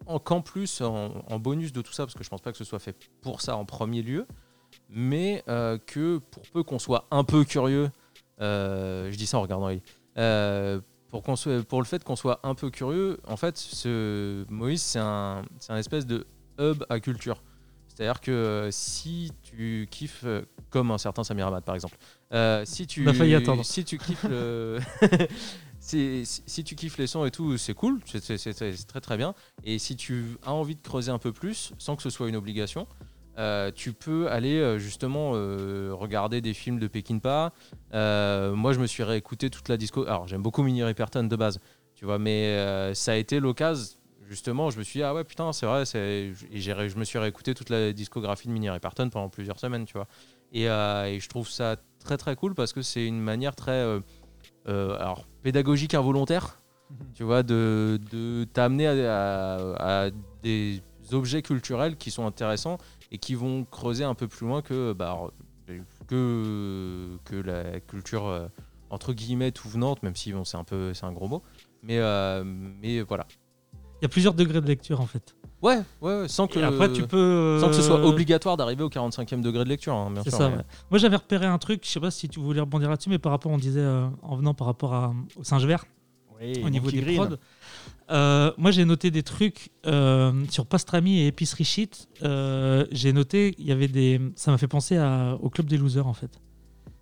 en- 0.06 0.20
plus, 0.40 0.80
en, 0.80 1.10
bonus 1.38 1.72
de 1.72 1.82
tout 1.82 1.92
ça, 1.92 2.04
parce 2.04 2.14
que 2.14 2.22
je 2.22 2.28
pense 2.28 2.40
pas 2.40 2.52
que 2.52 2.58
ce 2.58 2.64
soit 2.64 2.78
fait 2.78 2.96
pour 3.22 3.40
ça 3.40 3.56
en 3.56 3.64
premier 3.64 4.02
lieu, 4.02 4.26
mais 4.88 5.42
euh, 5.48 5.78
que 5.78 6.18
pour 6.18 6.42
peu 6.52 6.62
qu'on 6.62 6.78
soit 6.78 7.06
un 7.10 7.24
peu 7.24 7.44
curieux, 7.44 7.90
euh, 8.40 9.10
je 9.10 9.16
dis 9.16 9.26
ça 9.26 9.38
en 9.38 9.42
regardant 9.42 9.70
euh, 10.18 10.80
pour, 11.08 11.22
qu'on 11.22 11.34
soit- 11.36 11.64
pour 11.66 11.80
le 11.80 11.86
fait 11.86 12.04
qu'on 12.04 12.16
soit 12.16 12.38
un 12.44 12.54
peu 12.54 12.70
curieux, 12.70 13.18
en 13.26 13.36
fait, 13.36 13.56
ce 13.56 14.44
Moïse, 14.48 14.82
c'est 14.82 15.00
un, 15.00 15.42
c'est 15.58 15.72
un 15.72 15.76
espèce 15.78 16.06
de 16.06 16.26
hub 16.60 16.84
à 16.88 17.00
culture. 17.00 17.42
C'est-à-dire 17.96 18.20
que 18.20 18.30
euh, 18.30 18.70
si 18.70 19.32
tu 19.42 19.88
kiffes, 19.90 20.24
euh, 20.24 20.42
comme 20.68 20.90
un 20.90 20.98
certain 20.98 21.24
Samir 21.24 21.46
Hamad 21.46 21.64
par 21.64 21.74
exemple, 21.74 21.96
euh, 22.34 22.62
si 22.66 22.86
tu 22.86 23.04
si 23.64 23.84
tu 23.86 23.96
kiffes 23.96 24.24
le 24.24 24.78
si, 25.80 26.26
si- 26.26 26.42
si 26.46 26.62
tu 26.64 26.74
kiffes 26.74 26.98
les 26.98 27.06
sons 27.06 27.24
et 27.24 27.30
tout, 27.30 27.56
c'est 27.56 27.72
cool, 27.74 28.00
c'est 28.04 28.86
très 28.86 29.00
très 29.00 29.16
bien. 29.16 29.34
Et 29.64 29.78
si 29.78 29.96
tu 29.96 30.36
as 30.44 30.52
envie 30.52 30.74
de 30.76 30.82
creuser 30.82 31.10
un 31.10 31.18
peu 31.18 31.32
plus, 31.32 31.72
sans 31.78 31.96
que 31.96 32.02
ce 32.02 32.10
soit 32.10 32.28
une 32.28 32.36
obligation, 32.36 32.86
euh, 33.38 33.70
tu 33.74 33.92
peux 33.94 34.28
aller 34.30 34.78
justement 34.78 35.32
euh, 35.34 35.90
regarder 35.92 36.40
des 36.42 36.52
films 36.54 36.78
de 36.78 36.88
Peckinpah. 36.88 37.52
Euh, 37.94 38.54
moi, 38.54 38.72
je 38.74 38.78
me 38.78 38.86
suis 38.86 39.04
réécouté 39.04 39.48
toute 39.48 39.68
la 39.70 39.76
disco. 39.78 40.02
Alors, 40.04 40.26
j'aime 40.28 40.42
beaucoup 40.42 40.62
Minnie 40.62 40.84
Riperton 40.84 41.24
de 41.24 41.36
base, 41.36 41.60
tu 41.94 42.04
vois, 42.04 42.18
mais 42.18 42.92
ça 42.94 43.12
a 43.12 43.16
été 43.16 43.40
l'occasion. 43.40 43.96
Justement, 44.28 44.70
je 44.70 44.78
me 44.78 44.82
suis 44.82 44.98
dit, 44.98 45.02
ah 45.04 45.14
ouais, 45.14 45.24
putain, 45.24 45.52
c'est 45.52 45.66
vrai, 45.66 45.82
et 45.82 46.32
je 46.34 46.98
me 46.98 47.04
suis 47.04 47.18
réécouté 47.18 47.54
toute 47.54 47.70
la 47.70 47.92
discographie 47.92 48.48
de 48.48 48.52
Minnie 48.52 48.70
Riperton 48.70 49.08
pendant 49.08 49.28
plusieurs 49.28 49.60
semaines, 49.60 49.84
tu 49.84 49.94
vois. 49.94 50.08
Et, 50.52 50.68
euh, 50.68 51.06
et 51.06 51.20
je 51.20 51.28
trouve 51.28 51.48
ça 51.48 51.76
très 52.00 52.16
très 52.16 52.34
cool 52.34 52.54
parce 52.54 52.72
que 52.72 52.82
c'est 52.82 53.06
une 53.06 53.20
manière 53.20 53.54
très 53.54 53.72
euh, 53.72 54.00
euh, 54.68 54.96
alors, 54.98 55.26
pédagogique 55.42 55.94
involontaire, 55.94 56.60
tu 57.14 57.22
vois, 57.22 57.42
de, 57.44 58.00
de 58.10 58.44
t'amener 58.52 58.86
à, 58.88 59.54
à- 59.76 60.06
à 60.06 60.10
des 60.42 60.82
objets 61.12 61.42
culturels 61.42 61.96
qui 61.96 62.10
sont 62.10 62.26
intéressants 62.26 62.78
et 63.12 63.18
qui 63.18 63.34
vont 63.36 63.64
creuser 63.64 64.02
un 64.04 64.14
peu 64.14 64.26
plus 64.26 64.46
loin 64.46 64.60
que, 64.60 64.92
bah, 64.92 65.18
que, 66.08 67.16
que 67.24 67.36
la 67.36 67.78
culture 67.80 68.48
entre 68.90 69.12
guillemets 69.12 69.52
tout 69.52 69.68
venante, 69.68 70.02
même 70.02 70.16
si 70.16 70.32
bon, 70.32 70.44
c'est 70.44 70.56
un 70.56 70.64
peu 70.64 70.94
c'est 70.94 71.06
un 71.06 71.12
gros 71.12 71.28
mot. 71.28 71.42
Mais, 71.82 72.00
mais 72.44 73.02
voilà. 73.02 73.26
Il 74.00 74.04
y 74.04 74.06
a 74.06 74.08
plusieurs 74.08 74.34
degrés 74.34 74.60
de 74.60 74.66
lecture 74.66 75.00
en 75.00 75.06
fait. 75.06 75.34
Ouais, 75.62 75.78
ouais, 76.02 76.20
ouais, 76.20 76.28
sans 76.28 76.46
que, 76.46 76.58
Et 76.58 76.62
après, 76.62 76.92
tu 76.92 77.06
peux. 77.06 77.58
sans 77.60 77.68
que 77.68 77.74
ce 77.74 77.80
soit 77.82 77.98
euh, 77.98 78.04
obligatoire 78.04 78.56
d'arriver 78.58 78.82
au 78.84 78.90
45e 78.90 79.40
degré 79.40 79.64
de 79.64 79.68
lecture, 79.70 79.94
hein, 79.94 80.10
bien 80.12 80.22
C'est 80.22 80.28
sûr. 80.30 80.38
ça. 80.38 80.48
ouais. 80.50 80.56
Moi, 80.90 80.98
j'avais 80.98 81.16
repéré 81.16 81.46
un 81.46 81.56
truc. 81.58 81.80
Je 81.84 81.88
sais 81.90 81.98
pas 82.00 82.10
si 82.10 82.28
tu 82.28 82.38
voulais 82.40 82.60
rebondir 82.60 82.90
là-dessus, 82.90 83.08
mais 83.08 83.18
par 83.18 83.32
rapport, 83.32 83.50
on 83.50 83.56
disait 83.56 83.80
euh, 83.80 84.06
en 84.22 84.36
venant 84.36 84.52
par 84.52 84.66
rapport 84.66 84.92
à, 84.94 85.14
au 85.36 85.44
singe 85.44 85.64
vert, 85.64 85.86
au 86.62 86.68
niveau 86.70 86.90
des 86.90 87.00
prods. 87.00 87.36
Euh, 88.10 88.52
moi, 88.58 88.70
j'ai 88.70 88.84
noté 88.84 89.10
des 89.10 89.22
trucs 89.22 89.70
euh, 89.86 90.32
sur 90.50 90.66
Pastrami 90.66 91.20
et 91.20 91.26
Épicerie 91.28 91.64
Shit. 91.64 92.06
Euh, 92.22 92.84
j'ai 92.92 93.12
noté, 93.14 93.54
il 93.58 93.66
y 93.66 93.72
avait 93.72 93.88
des. 93.88 94.20
Ça 94.36 94.50
m'a 94.50 94.58
fait 94.58 94.68
penser 94.68 94.96
à- 94.98 95.38
au 95.40 95.48
Club 95.50 95.66
des 95.66 95.78
Losers 95.78 96.06
en 96.06 96.12
fait. 96.14 96.30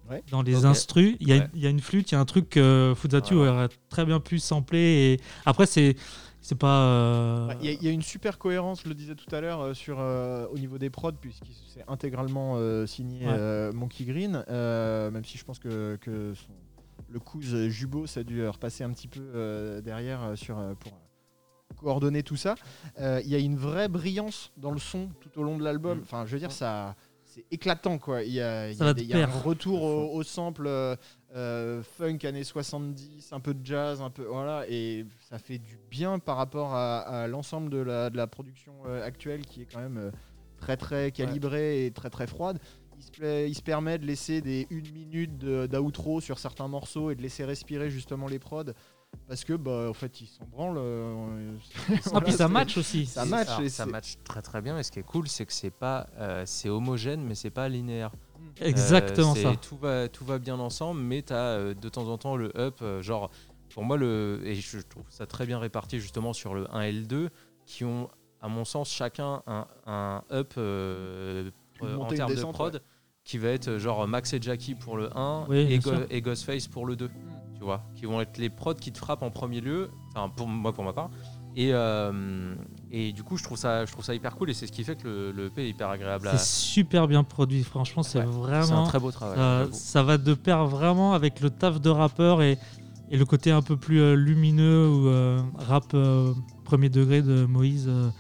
Ouais. 0.09 0.23
Dans 0.31 0.43
les 0.43 0.59
Ok. 0.59 0.65
instrus, 0.67 1.17
il 1.21 1.29
y, 1.29 1.33
a- 1.33 1.37
Ouais. 1.39 1.49
il 1.55 1.63
y 1.63 1.67
a 1.67 1.71
une 1.71 1.81
flûte, 1.81 2.11
il 2.13 2.15
y 2.15 2.17
a 2.17 2.21
un 2.21 2.25
truc 2.27 2.51
que 2.51 2.93
Fuzatu 2.97 3.35
aurait 3.35 3.69
très 3.89 4.05
bien 4.05 4.21
pu 4.21 4.39
sampler. 4.39 4.79
Et 5.19 5.21
après, 5.45 5.67
c'est 5.67 5.97
c'est 6.45 6.59
pas. 6.59 6.83
euh, 6.85 7.47
Ouais, 7.49 7.57
Il 7.61 7.67
y, 7.67 7.69
a- 7.71 7.73
il 7.73 7.83
y 7.83 7.89
a 7.89 7.91
une 7.91 8.03
super 8.03 8.39
cohérence, 8.39 8.83
je 8.85 8.89
le 8.89 8.95
disais 8.95 9.15
tout 9.15 9.35
à 9.35 9.41
l'heure, 9.41 9.61
euh, 9.63 9.75
sur 9.75 9.97
euh, 9.99 10.47
au 10.53 10.59
niveau 10.59 10.77
des 10.79 10.91
prods, 10.91 11.13
puisqu'il 11.13 11.55
s'est 11.55 11.85
intégralement 11.89 12.57
signé 12.87 13.27
Ouais. 13.27 13.73
Monkey 13.73 14.05
Green, 14.05 14.45
même 14.49 15.25
si 15.25 15.39
je 15.39 15.45
pense 15.45 15.59
que, 15.59 15.97
que 16.01 16.35
son- 16.35 16.53
le 17.11 17.19
cousin 17.21 17.69
Jubo, 17.69 18.07
ça 18.07 18.21
a 18.21 18.23
dû 18.25 18.47
repasser 18.47 18.85
un 18.85 18.91
petit 18.91 19.09
peu 19.09 19.81
derrière 19.85 20.33
sur, 20.37 20.57
pour 20.81 20.93
coordonner 21.77 22.23
tout 22.23 22.37
ça. 22.37 22.55
Il 22.99 23.27
y 23.29 23.35
a 23.35 23.39
une 23.39 23.57
vraie 23.57 23.89
brillance 23.89 24.53
dans 24.57 24.71
le 24.71 24.79
son 24.79 25.09
tout 25.21 25.41
au 25.41 25.43
long 25.43 25.57
de 25.59 25.65
l'album. 25.65 25.99
Mm. 25.99 26.03
Enfin, 26.03 26.27
je 26.27 26.33
veux 26.33 26.39
dire, 26.39 26.53
ça. 26.53 26.95
C'est 27.35 27.45
éclatant 27.51 27.99
quoi. 27.99 28.23
Il 28.23 28.33
y 28.33 28.41
a, 28.41 28.69
il 28.69 28.75
y 28.75 28.77
Ça 28.77 28.85
a 28.85 28.87
va 28.89 28.95
des- 28.95 29.03
de 29.03 29.07
il 29.07 29.11
y 29.11 29.21
a 29.21 29.27
un 29.29 29.41
retour 29.41 29.83
au, 29.83 30.15
au 30.15 30.23
sample 30.23 30.67
euh, 30.69 30.95
euh, 31.35 31.83
funk 31.83 32.19
années 32.25 32.45
70, 32.45 33.33
un 33.33 33.41
peu 33.41 33.55
de 33.55 33.67
jazz, 33.67 34.01
un 34.01 34.11
peu 34.11 34.25
voilà, 34.25 34.65
et 34.69 35.05
ça 35.29 35.39
fait 35.39 35.59
du 35.59 35.79
bien 35.91 36.19
par 36.21 36.37
rapport 36.37 36.75
à, 36.75 36.99
à 37.01 37.27
l'ensemble 37.27 37.71
de 37.71 37.79
la, 37.79 38.09
de 38.11 38.17
la 38.17 38.27
production 38.29 38.73
euh, 38.87 39.05
actuelle 39.05 39.43
qui 39.45 39.63
est 39.63 39.67
quand 39.67 39.81
même 39.81 39.99
euh, 39.99 40.11
très 40.59 40.77
très 40.77 41.11
calibrée 41.11 41.87
et 41.87 41.91
très 41.91 42.09
très 42.11 42.27
froide. 42.29 42.59
Il 42.97 43.03
se, 43.03 43.47
il 43.49 43.55
se 43.57 43.63
permet 43.63 43.99
de 43.99 44.07
laisser 44.07 44.41
des 44.41 44.69
une 44.71 44.89
minute 44.93 45.37
d'outro 45.39 46.21
sur 46.21 46.39
certains 46.39 46.69
morceaux 46.69 47.11
et 47.11 47.17
de 47.17 47.23
laisser 47.23 47.45
respirer 47.45 47.91
justement 47.91 48.29
les 48.29 48.39
prods 48.39 48.63
parce 49.29 49.45
que 49.45 49.55
bah 49.55 49.87
en 49.89 49.95
fait 49.95 50.21
ils 50.21 50.27
s'en 50.27 50.45
branlent. 50.45 50.77
euh, 50.79 51.53
Ah, 51.89 51.93
voilà, 52.05 52.21
puis 52.23 52.33
ça 52.33 52.49
match 52.49 52.77
aussi. 52.77 53.07
Ça 53.07 53.25
match, 53.25 53.49
ça 53.69 53.87
match 53.87 54.17
très 54.25 54.43
très 54.43 54.61
bien. 54.63 54.79
Et 54.79 54.83
ce 54.83 54.91
qui 54.93 54.99
est 54.99 55.03
cool, 55.05 55.29
c'est 55.29 55.47
que 55.47 55.53
c'est 55.53 55.71
pas, 55.71 56.07
euh, 56.19 56.43
c'est 56.47 56.69
homogène, 56.69 57.23
mais 57.25 57.35
c'est 57.35 57.51
pas 57.51 57.69
linéaire. 57.69 58.11
Exactement 58.61 59.35
Euh, 59.37 59.43
ça. 59.43 59.57
Tout 59.57 59.77
va, 59.77 60.09
tout 60.09 60.25
va 60.25 60.39
bien 60.39 60.59
ensemble, 60.61 61.01
mais 61.01 61.23
tu 61.23 61.33
as 61.33 61.75
de 61.75 61.89
temps 61.89 62.09
en 62.09 62.19
temps 62.19 62.37
le 62.37 62.53
up, 62.57 62.77
euh, 62.83 63.03
genre, 63.03 63.31
pour 63.71 63.85
moi, 63.85 63.97
le, 63.97 64.41
et 64.45 64.55
je 64.55 64.79
trouve 64.79 65.05
ça 65.09 65.27
très 65.27 65.47
bien 65.47 65.59
réparti 65.59 65.99
justement 65.99 66.33
sur 66.33 66.55
le 66.55 66.73
1 66.75 66.83
et 66.83 66.93
le 66.93 67.03
2, 67.07 67.31
qui 67.67 67.85
ont, 67.85 68.09
à 68.41 68.49
mon 68.49 68.65
sens, 68.65 68.91
chacun 68.91 69.43
un, 69.47 69.67
un 69.87 70.23
up 70.31 70.55
euh, 70.59 71.51
euh, 71.83 71.97
en 71.97 72.07
termes 72.07 72.35
de 72.35 72.43
prod, 72.43 72.83
qui 73.25 73.39
va 73.39 73.49
être 73.49 73.69
euh, 73.69 73.79
genre 73.79 74.07
Max 74.07 74.33
et 74.35 74.41
Jackie 74.41 74.75
pour 74.75 74.97
le 74.97 75.09
1 75.17 75.47
Oui, 75.49 75.67
et, 75.71 75.79
Go- 75.79 75.91
et 76.11 76.21
Ghostface 76.21 76.69
pour 76.69 76.87
le 76.87 76.95
2. 76.95 77.11
Tu 77.65 77.67
vois, 77.67 77.83
qui 77.97 78.05
vont 78.05 78.21
être 78.21 78.37
les 78.37 78.51
prods 78.51 78.75
qui 78.75 78.93
te 78.93 78.99
frappent 78.99 79.23
en 79.23 79.31
premier 79.31 79.63
lieu, 79.63 79.91
enfin, 80.15 80.29
pour 80.29 80.47
moi, 80.47 80.75
pour 80.75 80.85
ma 80.85 80.93
part. 80.93 81.09
Et, 81.57 81.71
euh, 81.73 82.55
et 82.91 83.13
du 83.13 83.23
coup, 83.23 83.39
je 83.39 83.45
trouve, 83.45 83.57
ça, 83.57 83.87
je 83.87 83.93
trouve 83.93 84.05
ça 84.05 84.15
hyper 84.15 84.37
cool 84.37 84.51
et 84.51 84.55
c'est 84.55 84.67
ce 84.67 84.73
qui 84.73 84.85
fait 84.85 84.97
que 84.97 85.07
le, 85.09 85.33
le 85.33 85.47
EP 85.47 85.63
est 85.65 85.69
hyper 85.71 85.89
agréable 85.89 86.29
à. 86.29 86.37
C'est 86.37 86.45
super 86.61 87.09
bien 87.09 87.25
produit. 87.25 87.63
Franchement, 87.63 88.03
c'est 88.03 88.19
Ouais, 88.19 88.25
vraiment. 88.27 88.65
C'est 88.67 88.73
un 88.73 88.85
très 88.85 88.99
beau 89.01 89.11
travail. 89.11 89.69
Ça, 89.73 90.03
va 90.03 90.19
de 90.19 90.35
pair 90.35 90.67
vraiment 90.67 91.15
avec 91.15 91.41
le 91.41 91.49
taf 91.49 91.81
de 91.81 91.89
rappeur 91.89 92.43
et, 92.43 92.59
et 93.11 93.17
le 93.17 93.25
côté 93.25 93.51
un 93.51 93.63
peu 93.63 93.79
plus 93.79 94.01
euh, 94.01 94.15
lumineux 94.15 94.87
ou 94.89 95.09
euh, 95.09 95.41
rap 95.57 95.85
euh, 95.95 96.35
premier 96.65 96.91
degré 96.91 97.23
de 97.23 97.47
Moïse. 97.47 97.87
euh, 97.89 98.11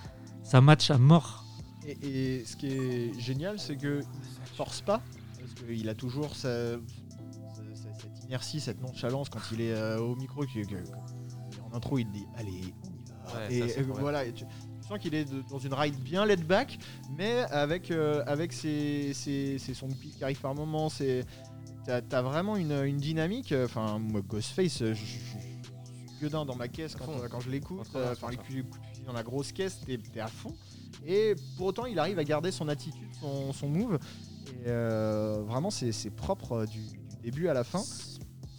ça 0.43 0.61
match 0.63 0.91
à 0.91 0.97
mort. 0.97 1.45
Et, 1.87 2.39
et 2.39 2.45
ce 2.47 2.57
qui 2.57 2.69
est 2.69 3.21
génial, 3.21 3.59
c'est 3.59 3.77
que 3.77 4.01
il 4.01 4.57
force 4.57 4.81
pas, 4.81 5.03
parce 5.41 5.53
qu'il 5.67 5.89
a 5.91 5.95
toujours 5.95 6.35
sa- 6.37 6.77
inertie, 8.25 8.61
cette 8.61 8.81
nonchalance 8.81 9.29
quand 9.29 9.41
il 9.53 9.61
est 9.61 9.73
euh, 9.75 9.99
au 9.99 10.17
micro, 10.17 10.43
en 10.43 11.77
intro, 11.77 11.99
il 11.99 12.11
dit 12.11 12.27
allez, 12.37 12.75
on 12.85 12.89
y 12.89 13.33
va. 13.33 13.39
Ouais, 13.49 13.55
et 13.55 13.69
ça, 13.69 13.81
euh, 13.81 13.85
voilà, 13.89 14.25
et 14.25 14.33
tu, 14.33 14.45
tu 14.45 14.89
sens 14.89 14.99
qu'il 14.99 15.15
est 15.15 15.25
de- 15.25 15.43
dans 15.51 15.59
une 15.59 15.75
ride 15.75 15.97
bien 16.01 16.27
laid 16.27 16.43
back, 16.45 16.79
mais 17.17 17.39
avec 17.51 17.91
euh, 17.91 18.23
avec 18.27 18.53
ses, 18.53 19.13
ses, 19.15 19.59
ses 19.59 19.75
sons 19.75 19.89
de 19.89 19.95
qui 19.95 20.23
arrivent 20.25 20.41
par 20.41 20.55
moment, 20.55 20.89
c'est 20.89 21.25
t'as 21.85 22.01
as 22.13 22.23
vraiment 22.23 22.57
une, 22.57 22.73
une 22.85 22.97
dynamique. 22.99 23.53
Enfin, 23.65 23.99
moi, 23.99 24.21
Ghostface, 24.23 24.83
euh, 24.83 24.95
je 24.95 25.05
suis 25.05 25.21
gueudin 26.23 26.45
dans 26.47 26.55
ma 26.57 26.69
caisse 26.69 26.95
quand, 26.95 27.09
euh, 27.11 27.29
je 27.41 27.51
l'écoute. 27.51 27.87
Euh, 27.95 28.13
Enfin, 28.13 28.31
les 28.31 28.37
coups 28.37 28.79
dans 29.07 29.13
la 29.13 29.23
grosse 29.23 29.53
caisse, 29.53 29.81
t'es 29.85 30.21
à 30.21 30.27
fond. 30.29 30.55
Et 31.07 31.35
pour 31.59 31.67
autant, 31.67 31.85
il 31.85 31.99
arrive 31.99 32.19
à 32.19 32.25
garder 32.25 32.51
son 32.51 32.69
attitude, 32.69 33.09
son, 33.21 33.53
son 33.53 33.69
move. 33.69 33.99
Et 34.65 34.69
euh, 34.69 35.43
vraiment, 35.47 35.71
c'est 35.71 36.11
propre 36.11 36.53
euh, 36.53 36.67
du, 36.67 36.81
du 37.25 37.31
début 37.31 37.49
à 37.49 37.55
la 37.55 37.65
fin. 37.65 37.83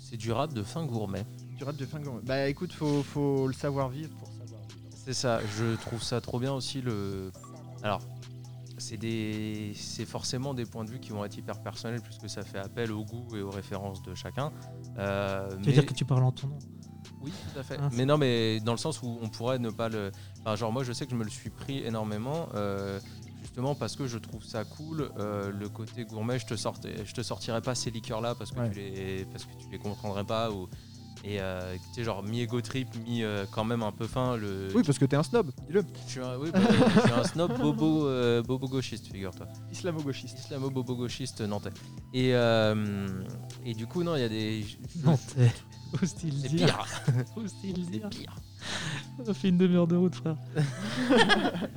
C'est 0.01 0.17
du 0.17 0.31
rap 0.31 0.53
de 0.53 0.63
fin 0.63 0.85
gourmet. 0.85 1.23
Du 1.57 1.63
rap 1.63 1.75
de 1.75 1.85
fin 1.85 1.99
gourmet. 1.99 2.21
Bah 2.23 2.47
écoute, 2.47 2.73
faut, 2.73 3.03
faut 3.03 3.47
le 3.47 3.53
savoir 3.53 3.89
vivre 3.89 4.15
pour 4.17 4.27
savoir 4.27 4.61
vivre. 4.67 4.97
C'est 5.05 5.13
ça, 5.13 5.39
je 5.57 5.75
trouve 5.75 6.01
ça 6.01 6.19
trop 6.21 6.39
bien 6.39 6.53
aussi 6.53 6.81
le. 6.81 7.31
Alors, 7.83 8.01
c'est 8.77 8.97
des, 8.97 9.71
c'est 9.75 10.05
forcément 10.05 10.53
des 10.53 10.65
points 10.65 10.83
de 10.83 10.89
vue 10.89 10.99
qui 10.99 11.11
vont 11.11 11.23
être 11.25 11.37
hyper 11.37 11.61
personnels 11.61 12.01
puisque 12.01 12.29
ça 12.29 12.41
fait 12.43 12.57
appel 12.59 12.91
au 12.91 13.03
goût 13.05 13.35
et 13.35 13.41
aux 13.41 13.49
références 13.51 14.01
de 14.03 14.13
chacun. 14.15 14.51
Euh, 14.97 15.47
Tu 15.49 15.55
veux 15.55 15.61
mais- 15.65 15.71
dire 15.73 15.85
que 15.85 15.93
tu 15.93 16.05
parles 16.05 16.23
en 16.23 16.31
ton 16.31 16.47
nom 16.47 16.59
Oui, 17.21 17.31
tout 17.53 17.59
à 17.59 17.63
fait. 17.63 17.77
Ah, 17.79 17.89
mais 17.93 18.05
non, 18.05 18.17
mais 18.17 18.59
dans 18.61 18.73
le 18.73 18.77
sens 18.77 19.01
où 19.01 19.17
on 19.21 19.29
pourrait 19.29 19.59
ne 19.59 19.69
pas 19.69 19.89
le. 19.89 20.11
Enfin, 20.41 20.55
genre 20.55 20.71
moi, 20.73 20.83
je 20.83 20.91
sais 20.91 21.05
que 21.05 21.11
je 21.11 21.15
me 21.15 21.23
le 21.23 21.29
suis 21.29 21.49
pris 21.51 21.79
énormément. 21.85 22.49
euh, 22.55 22.99
Justement 23.45 23.75
parce 23.75 23.95
que 23.95 24.07
je 24.07 24.17
trouve 24.17 24.43
ça 24.43 24.63
cool, 24.65 25.09
euh, 25.19 25.51
le 25.51 25.69
côté 25.69 26.03
gourmet, 26.03 26.39
je 26.39 26.47
te, 26.47 26.55
sortais, 26.55 27.05
je 27.05 27.13
te 27.13 27.21
sortirais 27.21 27.61
pas 27.61 27.75
ces 27.75 27.91
liqueurs-là 27.91 28.33
parce 28.35 28.51
que, 28.51 28.59
Ouais. 28.59 28.71
tu 28.71 28.79
les, 28.79 29.25
parce 29.31 29.45
que 29.45 29.51
tu 29.51 29.69
les 29.71 29.77
comprendrais 29.77 30.23
pas. 30.23 30.49
Ou, 30.51 30.67
et 31.23 31.39
euh, 31.39 31.75
tu 31.89 31.93
sais, 31.93 32.03
genre 32.03 32.23
mi-ego 32.23 32.59
trip, 32.61 32.87
mi 33.05 33.23
euh, 33.23 33.45
quand 33.51 33.63
même 33.63 33.83
un 33.83 33.91
peu 33.91 34.07
fin. 34.07 34.35
Le, 34.35 34.69
Oui, 34.75 34.81
parce 34.83 34.97
que 34.97 35.05
t'es 35.05 35.15
un 35.15 35.23
snob, 35.23 35.51
dis-le. 35.67 35.83
je 36.07 36.11
suis 36.11 36.19
un, 36.21 36.37
oui, 36.37 36.49
bah, 36.51 36.59
je 36.95 36.99
suis 37.01 37.11
un 37.11 37.23
snob 37.23 37.55
bobo, 37.59 38.07
euh, 38.07 38.41
bobo 38.41 38.67
gauchiste, 38.67 39.07
figure-toi. 39.11 39.47
Islamo-gauchiste. 39.71 40.39
Islamo-bobo-gauchiste 40.39 41.41
nantais. 41.41 41.69
Et, 42.13 42.29
et 42.31 43.73
du 43.75 43.85
coup, 43.87 44.03
non, 44.03 44.15
il 44.15 44.21
y 44.21 44.25
a 44.25 44.29
des. 44.29 44.65
t'es. 45.35 45.51
Ose-t-il 46.01 46.33
C'est 46.41 46.49
pire. 46.49 46.85
Dire 47.91 48.09
pire. 48.09 48.35
On 49.19 49.29
a 49.29 49.33
fait 49.35 49.49
une 49.49 49.57
demi-heure 49.57 49.87
de 49.87 49.95
route, 49.95 50.15
frère. 50.15 50.35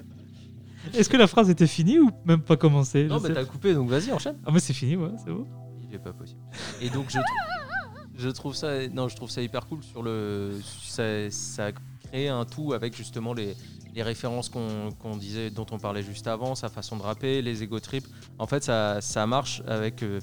Est-ce 0.95 1.09
que 1.09 1.17
la 1.17 1.27
phrase 1.27 1.51
était 1.51 1.67
finie 1.67 1.99
ou 1.99 2.11
même 2.25 2.41
pas 2.43 2.57
commencée 2.57 3.05
Non, 3.07 3.21
mais 3.21 3.29
sais 3.29 3.35
t'as 3.35 3.45
coupé, 3.45 3.75
donc 3.75 3.89
vas-y, 3.89 4.13
enchaîne. 4.13 4.37
Ah, 4.47 4.51
mais 4.53 4.61
c'est 4.61 4.73
fini, 4.73 4.97
ouais, 4.97 5.11
c'est 5.25 5.31
bon. 5.31 5.47
Il 5.89 5.95
est 5.95 5.99
pas 5.99 6.13
possible. 6.13 6.41
Et 6.81 6.91
donc 6.91 7.07
je, 7.09 7.19
trou- 7.19 8.17
je 8.17 8.29
trouve 8.29 8.55
ça, 8.55 8.87
non, 8.89 9.09
je 9.09 9.17
trouve 9.17 9.31
ça 9.31 9.41
hyper 9.43 9.67
cool 9.67 9.83
sur 9.83 10.03
le, 10.03 10.53
ça, 10.83 11.03
ça 11.31 11.67
a 11.67 11.71
créé 12.09 12.29
un 12.29 12.45
tout 12.45 12.73
avec 12.75 12.95
justement 12.97 13.33
les, 13.33 13.55
les 13.95 14.03
références 14.03 14.49
qu'on 14.51 14.91
qu'on 14.99 15.17
disait, 15.17 15.51
dont 15.51 15.67
on 15.71 15.79
parlait 15.79 16.03
juste 16.03 16.27
avant, 16.27 16.55
sa 16.55 16.69
façon 16.69 16.97
de 16.97 17.03
rapper, 17.03 17.41
les 17.43 17.63
ego 17.63 17.81
trips. 17.81 18.07
En 18.39 18.47
fait, 18.47 18.63
ça, 18.65 19.01
ça 19.01 19.27
marche 19.27 19.63
avec, 19.67 20.03
euh, 20.03 20.21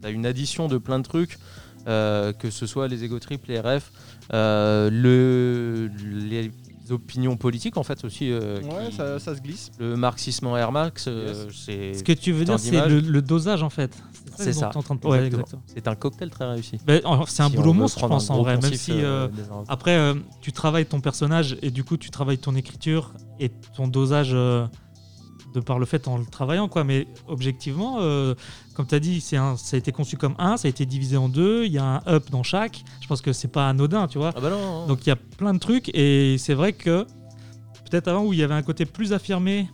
t'as 0.00 0.10
une 0.10 0.26
addition 0.26 0.66
de 0.68 0.78
plein 0.78 0.98
de 0.98 1.04
trucs. 1.04 1.38
euh, 1.88 2.32
que 2.32 2.48
ce 2.50 2.64
soit 2.64 2.86
les 2.86 3.02
ego 3.02 3.18
trips, 3.18 3.44
les 3.48 3.58
refs, 3.58 3.90
euh, 4.32 4.88
le, 4.88 5.90
les 6.28 6.52
opinions 6.90 7.36
politiques 7.36 7.76
en 7.76 7.82
fait 7.82 8.04
aussi. 8.04 8.30
euh, 8.30 8.60
Ouais, 8.62 8.88
qui- 8.90 8.96
ça, 8.96 9.18
ça 9.18 9.34
se 9.36 9.40
glisse. 9.40 9.70
Le 9.78 9.96
marxisme 9.96 10.46
en 10.48 10.56
Air 10.56 10.72
Max, 10.72 11.06
euh, 11.08 11.46
c'est 11.52 11.94
Ce 11.94 12.02
que 12.04 12.12
tu 12.12 12.32
veux 12.32 12.44
dire, 12.44 12.54
c'est 12.58 12.70
le, 12.88 13.00
le 13.00 13.22
dosage 13.22 13.62
en 13.62 13.70
fait. 13.70 13.96
C'est 14.36 14.52
ça. 14.54 14.70
Ouais, 15.10 15.18
c'est 15.66 15.86
un 15.88 15.94
cocktail 15.94 16.30
très 16.30 16.46
réussi. 16.50 16.78
C'est 17.28 17.42
un 17.42 17.48
Si 17.50 17.56
boulot 17.56 17.72
monstre, 17.74 17.98
je 18.00 18.06
pense, 18.06 18.30
en 18.30 18.42
vrai. 18.42 18.54
Même 18.54 18.72
si. 18.78 18.92
euh, 18.92 19.26
euh. 19.26 19.28
Après, 19.68 19.96
euh, 19.96 20.14
tu 20.40 20.52
travailles 20.52 20.86
ton 20.86 21.00
personnage 21.00 21.56
et 21.62 21.70
du 21.70 21.84
coup, 21.84 21.96
tu 21.96 22.10
travailles 22.10 22.38
ton 22.38 22.54
écriture 22.54 23.12
et 23.38 23.50
ton 23.76 23.88
dosage 23.88 24.30
euh, 24.32 24.66
de 25.52 25.60
par 25.60 25.78
le 25.78 25.86
fait 25.86 26.08
en 26.08 26.18
le 26.18 26.24
travaillant, 26.26 26.68
quoi. 26.68 26.84
Mais 26.84 27.06
objectivement, 27.28 27.98
euh, 28.00 28.34
comme 28.74 28.86
tu 28.86 28.94
as 28.94 29.00
dit, 29.00 29.20
c'est 29.20 29.36
un, 29.36 29.56
ça 29.56 29.76
a 29.76 29.78
été 29.78 29.92
conçu 29.92 30.16
comme 30.16 30.34
un, 30.38 30.56
ça 30.56 30.66
a 30.66 30.70
été 30.70 30.86
divisé 30.86 31.16
en 31.16 31.28
deux, 31.28 31.64
il 31.66 31.72
y 31.72 31.78
a 31.78 31.84
un 31.84 32.02
up 32.06 32.30
dans 32.30 32.42
chaque. 32.42 32.82
Je 33.00 33.06
pense 33.06 33.20
que 33.22 33.32
c'est 33.32 33.48
pas 33.48 33.68
anodin, 33.68 34.06
tu 34.08 34.18
vois. 34.18 34.32
Ah 34.36 34.40
bah 34.40 34.50
non. 34.50 34.86
Donc 34.86 35.06
il 35.06 35.08
y 35.08 35.12
a 35.12 35.16
plein 35.16 35.54
de 35.54 35.58
trucs 35.58 35.90
et 35.94 36.36
c'est 36.38 36.54
vrai 36.54 36.72
que 36.72 37.04
peut-être 37.90 38.08
avant 38.08 38.24
où 38.24 38.32
il 38.32 38.38
y 38.38 38.42
avait 38.42 38.54
un 38.54 38.62
côté 38.62 38.86
plus 38.86 39.12
affirmé, 39.12 39.68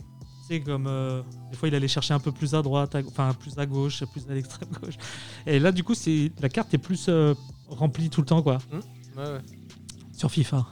c'est 0.48 0.60
comme 0.60 0.86
euh, 0.88 1.22
des 1.50 1.56
fois 1.56 1.68
il 1.68 1.74
allait 1.74 1.88
chercher 1.88 2.14
un 2.14 2.18
peu 2.20 2.32
plus 2.32 2.54
à 2.54 2.62
droite, 2.62 2.94
à- 2.94 3.00
enfin 3.06 3.34
plus 3.38 3.56
à 3.58 3.66
gauche, 3.66 4.02
plus 4.06 4.22
à 4.30 4.34
l'extrême 4.34 4.70
gauche. 4.82 4.94
Et 5.46 5.58
là 5.60 5.70
du 5.72 5.84
coup 5.84 5.94
c'est 5.94 6.32
la 6.40 6.48
carte 6.48 6.72
est 6.74 6.78
plus 6.78 7.06
euh, 7.08 7.34
remplie 7.68 8.08
tout 8.10 8.22
le 8.22 8.26
temps 8.26 8.42
quoi 8.42 8.58
Ouais, 8.72 9.22
ouais. 9.24 9.40
sur 10.16 10.30
FIFA. 10.30 10.66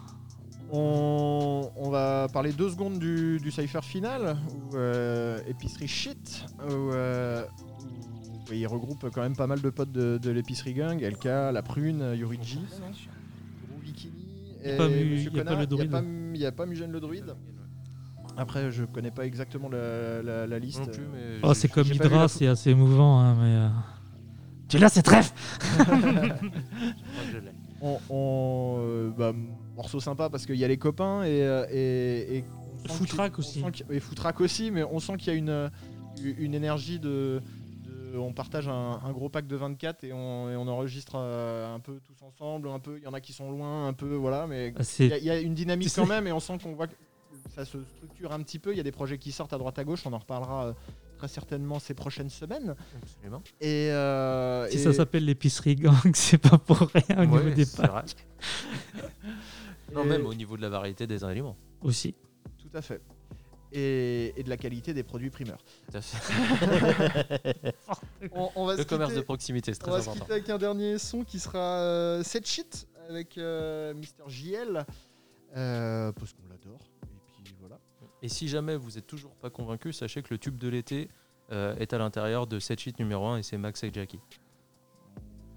On, 0.73 1.71
on 1.77 1.91
va 1.91 2.27
parler 2.33 2.53
deux 2.53 2.69
secondes 2.71 2.99
du, 2.99 3.39
du 3.39 3.51
cypher 3.51 3.83
final, 3.83 4.37
ou 4.73 4.77
euh, 4.77 5.39
épicerie 5.49 5.87
shit, 5.89 6.45
où, 6.69 6.91
euh, 6.93 7.45
où 8.51 8.53
il 8.53 8.67
regroupe 8.67 9.09
quand 9.15 9.23
même 9.23 9.37
pas 9.37 9.47
mal 9.47 9.61
de 9.61 9.71
potes 9.71 9.93
de, 9.93 10.19
de 10.19 10.31
l'épicerie 10.31 10.75
gang, 10.75 11.01
LK, 11.01 11.25
La 11.25 11.63
Prune, 11.63 12.13
Yurigi, 12.17 12.59
Gros 13.69 13.79
Bikini, 13.81 14.27
et 14.65 14.77
Monsieur 15.05 15.31
Connard. 15.31 15.63
Il 15.63 15.79
y 15.79 15.81
a 15.83 15.87
pas- 15.87 16.03
Il 16.03 16.39
n'y 16.41 16.47
a 16.47 16.53
pas 16.53 16.67
Mugène 16.67 16.91
le 16.93 17.01
druide. 17.01 17.35
Après, 18.37 18.71
je 18.71 18.85
connais 18.85 19.11
pas 19.13 19.25
exactement 19.25 19.69
la, 19.71 20.21
la- 20.23 20.47
la 20.47 20.59
liste. 20.59 20.81
Non 20.81 20.87
plus, 20.87 21.03
mais 21.13 21.39
Oh 21.43 21.55
c'est 21.55 21.69
comme 21.69 21.87
Hydra, 21.87 22.29
c'est 22.29 22.47
assez 22.49 22.71
émouvant 22.71 23.19
hein, 23.21 23.35
mais 23.41 23.55
euh, 23.57 23.69
tu 24.69 24.77
l'as 24.79 24.89
c'est 24.91 25.03
trèfle. 25.03 25.33
on, 27.87 28.01
on, 28.11 28.77
euh, 28.81 29.11
bah, 29.11 29.33
morceau 29.77 30.01
sympa 30.01 30.29
parce 30.31 30.47
qu'il 30.47 30.57
y 30.57 30.65
a 30.65 30.69
les 30.69 30.79
copains 30.79 31.23
et, 31.23 31.43
euh, 31.43 31.67
et, 31.71 32.39
et 32.39 32.45
Footrack 32.89 33.39
aussi. 33.39 33.63
et 33.91 34.01
Footrack 34.01 34.37
mais 34.73 34.85
on 34.85 34.99
sent 35.01 35.17
qu'il 35.19 35.29
y 35.33 35.37
a 35.37 35.39
une, 35.39 35.49
euh, 35.49 35.69
une 36.21 36.55
énergie 36.55 36.99
de, 36.99 37.41
de- 37.85 38.19
on 38.19 38.33
partage 38.33 38.69
un, 38.69 39.01
un 39.05 39.13
gros 39.13 39.29
pack 39.29 39.47
de 39.47 39.57
24 39.57 40.05
et 40.05 40.13
on, 40.13 40.51
et 40.51 40.57
on 40.57 40.67
enregistre 40.69 41.15
euh, 41.17 41.75
un 41.75 41.81
peu 41.81 42.01
tous 42.05 42.25
ensemble, 42.25 42.69
un 42.69 42.79
peu. 42.79 42.97
Il 42.99 43.05
y 43.05 43.07
en 43.07 43.13
a 43.15 43.21
qui 43.21 43.33
sont 43.33 43.51
loin, 43.51 43.89
un 43.89 43.93
peu, 43.93 44.15
voilà, 44.15 44.47
mais 44.47 44.73
Ah, 44.79 44.83
il 45.01 45.07
y, 45.19 45.25
y 45.25 45.31
a 45.31 45.41
une 45.41 45.55
dynamique 45.55 45.91
quand 45.95 46.07
même 46.07 46.27
et 46.27 46.33
on 46.33 46.41
sent 46.41 46.59
qu'on 46.63 46.75
voit 46.75 46.87
que 46.87 46.95
ça 47.55 47.65
se 47.65 47.79
structure 47.97 48.33
un 48.33 48.41
petit 48.43 48.59
peu. 48.59 48.73
Il 48.73 48.77
y 48.77 48.81
a 48.81 48.85
des 48.85 48.93
projets 48.93 49.19
qui 49.19 49.33
sortent 49.33 49.53
à 49.53 49.59
droite 49.59 49.79
à 49.79 49.85
gauche, 49.85 50.03
on 50.07 50.13
en 50.13 50.19
reparlera 50.19 50.75
très 51.17 51.29
certainement 51.29 51.79
ces 51.79 51.95
prochaines 51.95 52.31
semaines. 52.31 52.75
Absolument. 53.03 53.43
Et, 53.61 53.91
euh, 53.91 54.69
si 54.71 54.77
et- 54.77 54.83
ça 54.83 54.93
s'appelle 54.93 55.25
l'épicerie 55.25 55.75
gang, 55.77 55.95
c'est 56.15 56.39
pas 56.39 56.59
pour 56.59 56.79
rien 56.95 57.23
au 57.23 57.27
niveau 57.27 57.51
des 57.51 57.65
vrai. 57.65 58.05
non, 59.95 60.05
et- 60.05 60.07
même 60.09 60.27
au 60.27 60.35
niveau 60.35 60.57
de 60.57 60.63
la 60.63 60.69
variété 60.69 61.07
des 61.07 61.25
aliments. 61.25 61.57
aussi. 61.83 62.15
Tout 62.59 62.71
à 62.77 62.83
fait. 62.83 63.01
Et, 63.73 64.33
et 64.37 64.43
de 64.45 64.49
la 64.49 64.57
qualité 64.57 64.95
des 64.95 65.03
produits 65.03 65.29
primeurs. 65.31 65.59
Tout 65.91 65.97
à 65.99 66.01
fait. 66.01 67.75
On, 68.33 68.49
on 68.55 68.67
va 68.67 68.77
Le 68.77 68.83
se 68.83 68.87
commerce 68.87 69.11
quitter- 69.11 69.21
de 69.21 69.25
proximité, 69.25 69.75
c'est 69.75 69.83
On 69.83 69.87
très 69.89 69.97
va 69.99 70.03
se 70.03 70.09
important. 70.09 70.25
quitter 70.25 70.33
avec 70.35 70.51
un 70.51 70.59
dernier 70.59 70.99
son 70.99 71.25
qui 71.25 71.39
sera 71.41 71.59
euh, 71.81 72.23
Set 72.23 72.47
Shit 72.47 72.87
avec 73.09 73.37
euh, 73.39 73.93
Mister 73.95 74.23
JL. 74.29 74.85
euh, 75.57 76.13
parce 76.13 76.33
qu'on 76.33 76.49
l'adore. 76.49 76.79
Et 78.23 78.29
si 78.29 78.49
jamais 78.49 78.77
vous 78.77 78.99
êtes 78.99 79.07
toujours 79.07 79.35
pas 79.37 79.51
convaincu, 79.51 79.93
sachez 79.93 80.23
que 80.23 80.33
le 80.33 80.39
tube 80.39 80.57
de 80.57 80.69
l'été 80.69 81.09
euh, 81.53 81.77
est 81.77 81.93
à 81.93 81.99
l'intérieur 81.99 82.47
de 82.47 82.59
cette 82.59 82.81
sheet 82.81 82.95
numéro 82.99 83.27
1 83.27 83.39
et 83.39 83.43
c'est 83.43 83.59
Max 83.59 83.83
et 83.85 83.93
Jackie. 83.93 84.19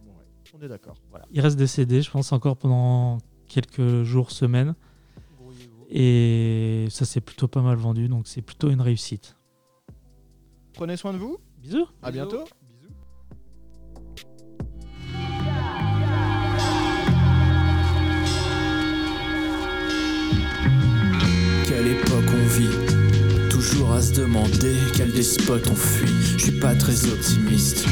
Bon, 0.05 0.11
ouais, 0.11 0.25
on 0.53 0.61
est 0.61 0.67
d'accord. 0.67 0.97
Il 1.31 1.41
reste 1.41 1.57
des 1.57 1.67
CD, 1.67 2.01
je 2.01 2.11
pense 2.11 2.31
encore 2.31 2.57
pendant 2.57 3.17
quelques 3.47 4.03
jours, 4.03 4.31
semaines. 4.31 4.75
Et 5.89 6.85
ça 6.91 7.05
s'est 7.05 7.21
plutôt 7.21 7.47
pas 7.47 7.61
mal 7.63 7.75
vendu, 7.75 8.07
donc 8.07 8.27
c'est 8.27 8.43
plutôt 8.43 8.69
une 8.69 8.81
réussite. 8.81 9.35
Prenez 10.73 10.97
soin 10.97 11.13
de 11.13 11.17
vous. 11.17 11.39
Bisous 11.57 11.87
À 12.03 12.11
Bisous. 12.11 12.27
bientôt. 12.27 12.45
Se 24.01 24.13
demander 24.13 24.75
quel 24.95 25.11
despote 25.11 25.67
on 25.71 25.75
fuit. 25.75 26.13
Je 26.37 26.43
suis 26.43 26.59
pas 26.59 26.73
très 26.75 27.05
optimiste. 27.05 27.85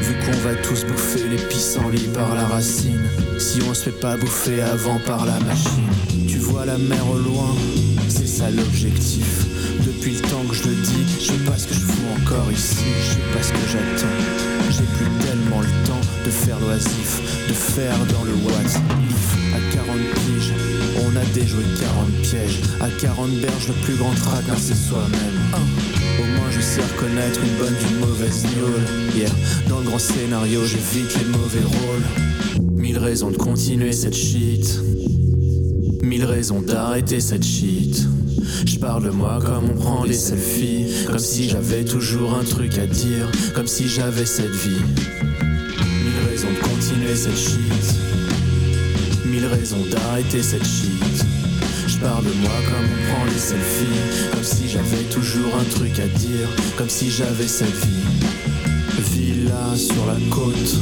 Vu 0.00 0.14
qu'on 0.24 0.38
va 0.38 0.54
tous 0.54 0.84
bouffer 0.84 1.28
les 1.28 1.36
pissenlits 1.36 2.08
par 2.14 2.34
la 2.34 2.46
racine. 2.46 3.02
Si 3.38 3.60
on 3.68 3.74
se 3.74 3.84
fait 3.84 4.00
pas 4.00 4.16
bouffer 4.16 4.62
avant 4.62 4.98
par 5.00 5.26
la 5.26 5.38
machine. 5.40 5.88
Tu 6.26 6.38
vois 6.38 6.64
la 6.64 6.78
mer 6.78 7.08
au 7.10 7.18
loin, 7.18 7.54
c'est 8.08 8.26
ça 8.26 8.50
l'objectif. 8.50 9.44
Depuis 9.84 10.12
le 10.12 10.20
temps 10.20 10.44
que 10.48 10.54
je 10.54 10.64
le 10.64 10.74
dis, 10.74 11.04
je 11.18 11.26
sais 11.32 11.44
pas 11.44 11.58
ce 11.58 11.66
que 11.66 11.74
je 11.74 11.80
fous 11.80 12.22
encore 12.22 12.50
ici. 12.52 12.84
Je 13.02 13.10
sais 13.12 13.32
pas 13.34 13.42
ce 13.42 13.52
que 13.52 13.68
j'attends. 13.70 14.70
J'ai 14.70 14.84
plus 14.96 15.26
tellement 15.26 15.60
le 15.60 15.66
temps 15.66 15.79
de 16.24 16.30
faire 16.30 16.58
l'oisif, 16.60 17.20
de 17.48 17.52
faire 17.52 17.96
dans 18.12 18.24
le 18.24 18.32
what 18.44 18.64
if. 18.64 19.54
À 19.54 19.74
40 19.74 19.96
piges, 20.14 20.52
on 21.04 21.16
a 21.16 21.24
déjoué 21.34 21.64
40 21.80 22.08
pièges. 22.22 22.60
À 22.80 22.88
40 22.88 23.30
berges, 23.40 23.68
le 23.68 23.74
plus 23.84 23.94
grand 23.94 24.14
traquin, 24.14 24.54
c'est 24.56 24.74
soi-même. 24.74 25.62
Au 26.18 26.24
moins, 26.36 26.50
je 26.50 26.60
sais 26.60 26.82
reconnaître 26.82 27.40
une 27.42 27.56
bonne 27.58 27.74
d'une 27.74 27.98
mauvaise. 27.98 28.44
Hier, 29.14 29.30
dans 29.68 29.78
le 29.78 29.84
grand 29.84 29.98
scénario, 29.98 30.60
j'évite 30.64 31.16
les 31.18 31.24
mauvais 31.24 31.64
rôles. 31.64 32.70
Mille 32.72 32.98
raisons 32.98 33.30
de 33.30 33.36
continuer 33.36 33.92
cette 33.92 34.16
shit. 34.16 34.80
Mille 36.02 36.24
raisons 36.24 36.60
d'arrêter 36.60 37.20
cette 37.20 37.44
shit. 37.44 38.06
Je 38.66 38.78
parle 38.78 39.04
de 39.04 39.10
moi 39.10 39.38
comme 39.44 39.70
on 39.70 39.74
prend 39.74 40.04
des 40.04 40.12
selfies. 40.12 41.06
Comme 41.06 41.18
si 41.18 41.48
j'avais 41.48 41.84
toujours 41.84 42.34
un 42.34 42.44
truc 42.44 42.78
à 42.78 42.86
dire. 42.86 43.30
Comme 43.54 43.66
si 43.66 43.88
j'avais 43.88 44.26
cette 44.26 44.54
vie. 44.54 45.29
Raisons 46.40 46.54
de 46.54 46.68
continuer 46.68 47.14
cette 47.14 47.36
shit. 47.36 47.94
Mille 49.26 49.44
raisons 49.44 49.84
d'arrêter 49.90 50.42
cette 50.42 50.64
shit. 50.64 51.26
Je 51.86 51.98
parle 51.98 52.24
de 52.24 52.32
moi 52.40 52.50
comme 52.64 52.86
on 52.86 53.14
prend 53.14 53.24
les 53.26 53.38
selfies. 53.38 54.30
Comme 54.32 54.42
si 54.42 54.66
j'avais 54.66 55.02
toujours 55.10 55.54
un 55.60 55.64
truc 55.64 55.98
à 55.98 56.06
dire. 56.06 56.48
Comme 56.78 56.88
si 56.88 57.10
j'avais 57.10 57.46
cette 57.46 57.68
vie. 57.68 58.24
Villa 59.12 59.76
sur 59.76 60.06
la 60.06 60.16
côte. 60.30 60.78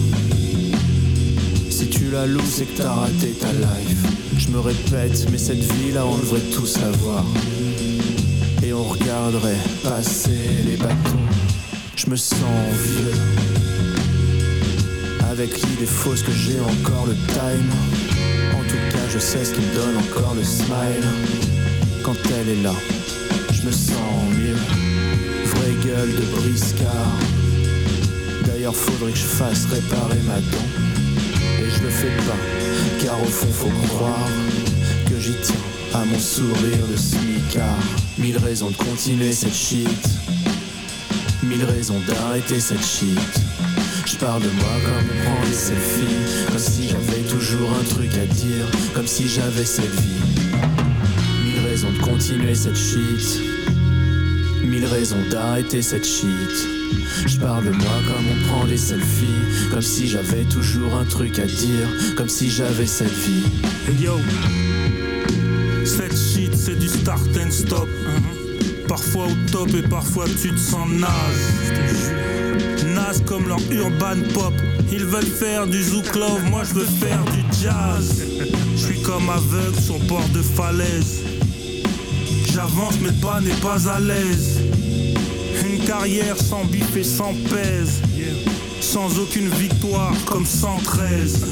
Si 1.71 1.88
tu 1.88 2.11
la 2.12 2.27
loues, 2.27 2.40
c'est 2.49 2.66
que 2.66 2.81
t'as 2.81 2.92
raté 2.92 3.31
ta 3.33 3.53
life. 3.53 4.07
Je 4.38 4.51
me 4.51 4.61
répète, 4.61 5.27
mais 5.33 5.38
cette 5.38 5.59
vie-là, 5.59 6.07
on 6.07 6.18
devrait 6.18 6.53
tout 6.55 6.66
savoir. 6.66 7.25
Et 8.62 8.73
on 8.73 8.85
regarderait 8.85 9.59
passer 9.83 10.38
les 10.64 10.77
bâtons. 10.77 11.27
Je 11.97 12.09
me 12.11 12.16
sens 12.16 12.38
vieux. 12.85 13.67
Avec 15.38 15.62
l'idée 15.62 15.87
fausse 15.87 16.24
que 16.24 16.33
j'ai 16.33 16.59
encore 16.59 17.07
le 17.07 17.14
time. 17.14 17.70
En 18.55 18.64
tout 18.64 18.74
cas, 18.90 19.09
je 19.09 19.20
sais 19.20 19.44
ce 19.44 19.55
qui 19.55 19.61
me 19.61 19.72
donne 19.72 19.96
encore 19.98 20.35
le 20.35 20.42
smile. 20.42 21.07
Quand 22.03 22.16
elle 22.40 22.59
est 22.59 22.62
là, 22.62 22.72
je 23.53 23.62
me 23.62 23.70
sens 23.70 24.35
mieux. 24.37 24.57
Vraie 25.44 25.87
gueule 25.87 26.11
de 26.11 26.22
briscard. 26.35 26.90
D'ailleurs, 28.46 28.74
faudrait 28.74 29.12
que 29.12 29.18
je 29.18 29.22
fasse 29.22 29.66
réparer 29.66 30.18
ma 30.27 30.40
dent. 30.40 30.68
Et 31.61 31.70
je 31.70 31.85
le 31.85 31.90
fais 31.90 32.16
pas, 32.27 33.05
car 33.05 33.22
au 33.22 33.27
fond, 33.27 33.46
faut 33.53 33.87
croire 33.94 34.29
que 35.09 35.20
j'y 35.20 35.37
tiens 35.40 35.55
à 35.94 36.05
mon 36.05 36.18
sourire 36.18 36.85
de 36.90 36.96
smicard. 36.96 37.79
Mille 38.18 38.38
raisons 38.38 38.70
de 38.70 38.77
continuer 38.77 39.31
cette 39.31 39.55
shit. 39.55 39.88
Mille 41.44 41.62
raisons 41.62 42.01
d'arrêter 42.09 42.59
cette 42.59 42.85
shit. 42.85 43.48
Je 44.11 44.16
parle 44.16 44.42
de 44.42 44.49
moi 44.49 44.64
comme 44.87 45.05
on 45.05 45.23
prend 45.23 45.47
des 45.47 45.53
selfies. 45.53 46.47
Comme 46.47 46.59
si 46.59 46.88
j'avais 46.88 47.21
toujours 47.29 47.71
un 47.79 47.85
truc 47.85 48.11
à 48.14 48.25
dire. 48.25 48.64
Comme 48.94 49.07
si 49.07 49.29
j'avais 49.29 49.66
cette 49.66 49.85
vie. 49.85 50.25
Mille 51.44 51.66
raisons 51.68 51.92
de 51.92 51.99
continuer 51.99 52.55
cette 52.55 52.75
shit. 52.75 53.42
Mille 54.64 54.87
raisons 54.87 55.23
d'arrêter 55.31 55.83
cette 55.83 56.07
shit. 56.07 56.68
Je 57.27 57.38
parle 57.38 57.66
de 57.66 57.71
moi 57.71 58.01
comme 58.07 58.25
on 58.33 58.49
prend 58.49 58.64
des 58.64 58.79
selfies. 58.79 59.27
Comme 59.71 59.83
si 59.83 60.09
j'avais 60.09 60.44
toujours 60.44 60.94
un 60.97 61.05
truc 61.05 61.38
à 61.38 61.44
dire. 61.44 61.88
Comme 62.16 62.31
si 62.31 62.49
j'avais 62.49 62.87
cette 62.87 63.12
vie. 63.12 63.44
Hey 63.88 64.05
yo, 64.05 64.18
cette 65.85 66.16
shit 66.16 66.57
c'est 66.57 66.79
du 66.79 66.88
start 66.88 67.29
and 67.37 67.51
stop. 67.51 67.88
Parfois 68.88 69.27
au 69.27 69.51
top 69.53 69.68
et 69.75 69.87
parfois 69.87 70.25
tu 70.40 70.49
te. 70.49 72.28
Naze 72.94 73.23
comme 73.27 73.49
leur 73.49 73.61
urban 73.71 74.21
pop. 74.35 74.55
Ils 74.92 75.05
veulent 75.05 75.25
faire 75.25 75.66
du 75.66 75.83
zouk 75.83 76.14
love, 76.14 76.44
moi 76.51 76.62
je 76.64 76.75
veux 76.75 76.87
faire 76.87 77.23
du 77.25 77.40
jazz. 77.62 78.23
Je 78.75 78.81
suis 78.81 79.03
comme 79.03 79.29
aveugle 79.29 79.81
sur 79.81 79.99
bord 80.01 80.29
de 80.35 80.42
falaise. 80.42 81.23
J'avance 82.53 82.94
mais 83.03 83.12
pas 83.21 83.40
n'est 83.40 83.61
pas 83.61 83.88
à 83.88 84.01
l'aise. 84.01 84.61
Une 85.64 85.85
carrière 85.85 86.37
sans 86.37 86.64
bif 86.64 86.97
et 86.97 87.05
sans 87.05 87.35
pèse. 87.51 88.01
Sans 88.81 89.18
aucune 89.18 89.49
victoire 89.49 90.14
comme 90.27 90.47
113. 90.47 91.47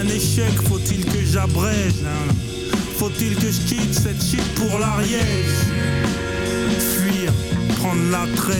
Un 0.00 0.06
échec, 0.08 0.52
faut-il 0.68 1.04
que 1.04 1.24
j'abrège? 1.24 2.04
Faut-il 2.98 3.34
que 3.36 3.50
je 3.50 3.60
quitte 3.66 3.94
cette 3.94 4.22
shit 4.22 4.44
pour 4.54 4.78
l'Ariège? 4.78 6.31
La 8.10 8.26
13 8.36 8.56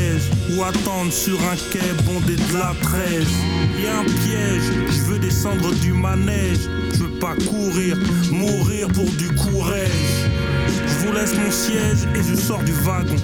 Ou 0.51 0.63
attendre 0.65 1.13
sur 1.13 1.39
un 1.41 1.57
quai 1.71 1.93
bondé 2.05 2.37
de 2.37 2.59
la 2.59 2.75
13 2.83 3.27
Y'a 3.83 3.99
un 3.99 4.05
piège, 4.05 4.63
je 4.89 5.01
veux 5.11 5.19
descendre 5.19 5.73
du 5.77 5.93
manège. 5.93 6.69
Je 6.93 6.99
veux 7.05 7.19
pas 7.19 7.35
courir, 7.49 7.97
mourir 8.31 8.89
pour 8.89 9.11
du 9.13 9.29
courage. 9.31 9.89
Je 10.69 11.07
vous 11.07 11.13
laisse 11.13 11.35
mon 11.35 11.51
siège 11.51 12.07
et 12.15 12.23
je 12.23 12.35
sors 12.35 12.63
du 12.63 12.73
wagon. 12.85 13.17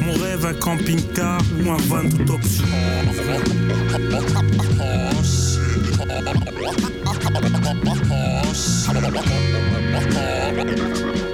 Mon 0.00 0.12
rêve 0.12 0.46
un 0.46 0.54
camping-car 0.54 1.40
ou 1.64 1.70
un 1.70 1.76
van 1.88 2.08
toute 2.08 2.30
option 2.30 2.64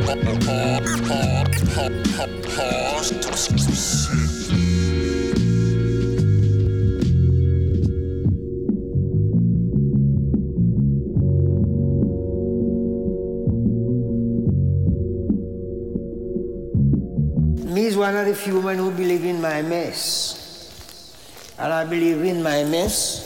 Me 0.04 0.12
is 17.86 17.96
one 17.96 18.14
of 18.14 18.26
the 18.26 18.34
few 18.34 18.60
men 18.60 18.76
who 18.76 18.90
believe 18.90 19.24
in 19.24 19.40
my 19.40 19.62
mess. 19.62 21.54
And 21.58 21.72
I 21.72 21.84
believe 21.84 22.22
in 22.24 22.42
my 22.42 22.62
mess 22.64 23.23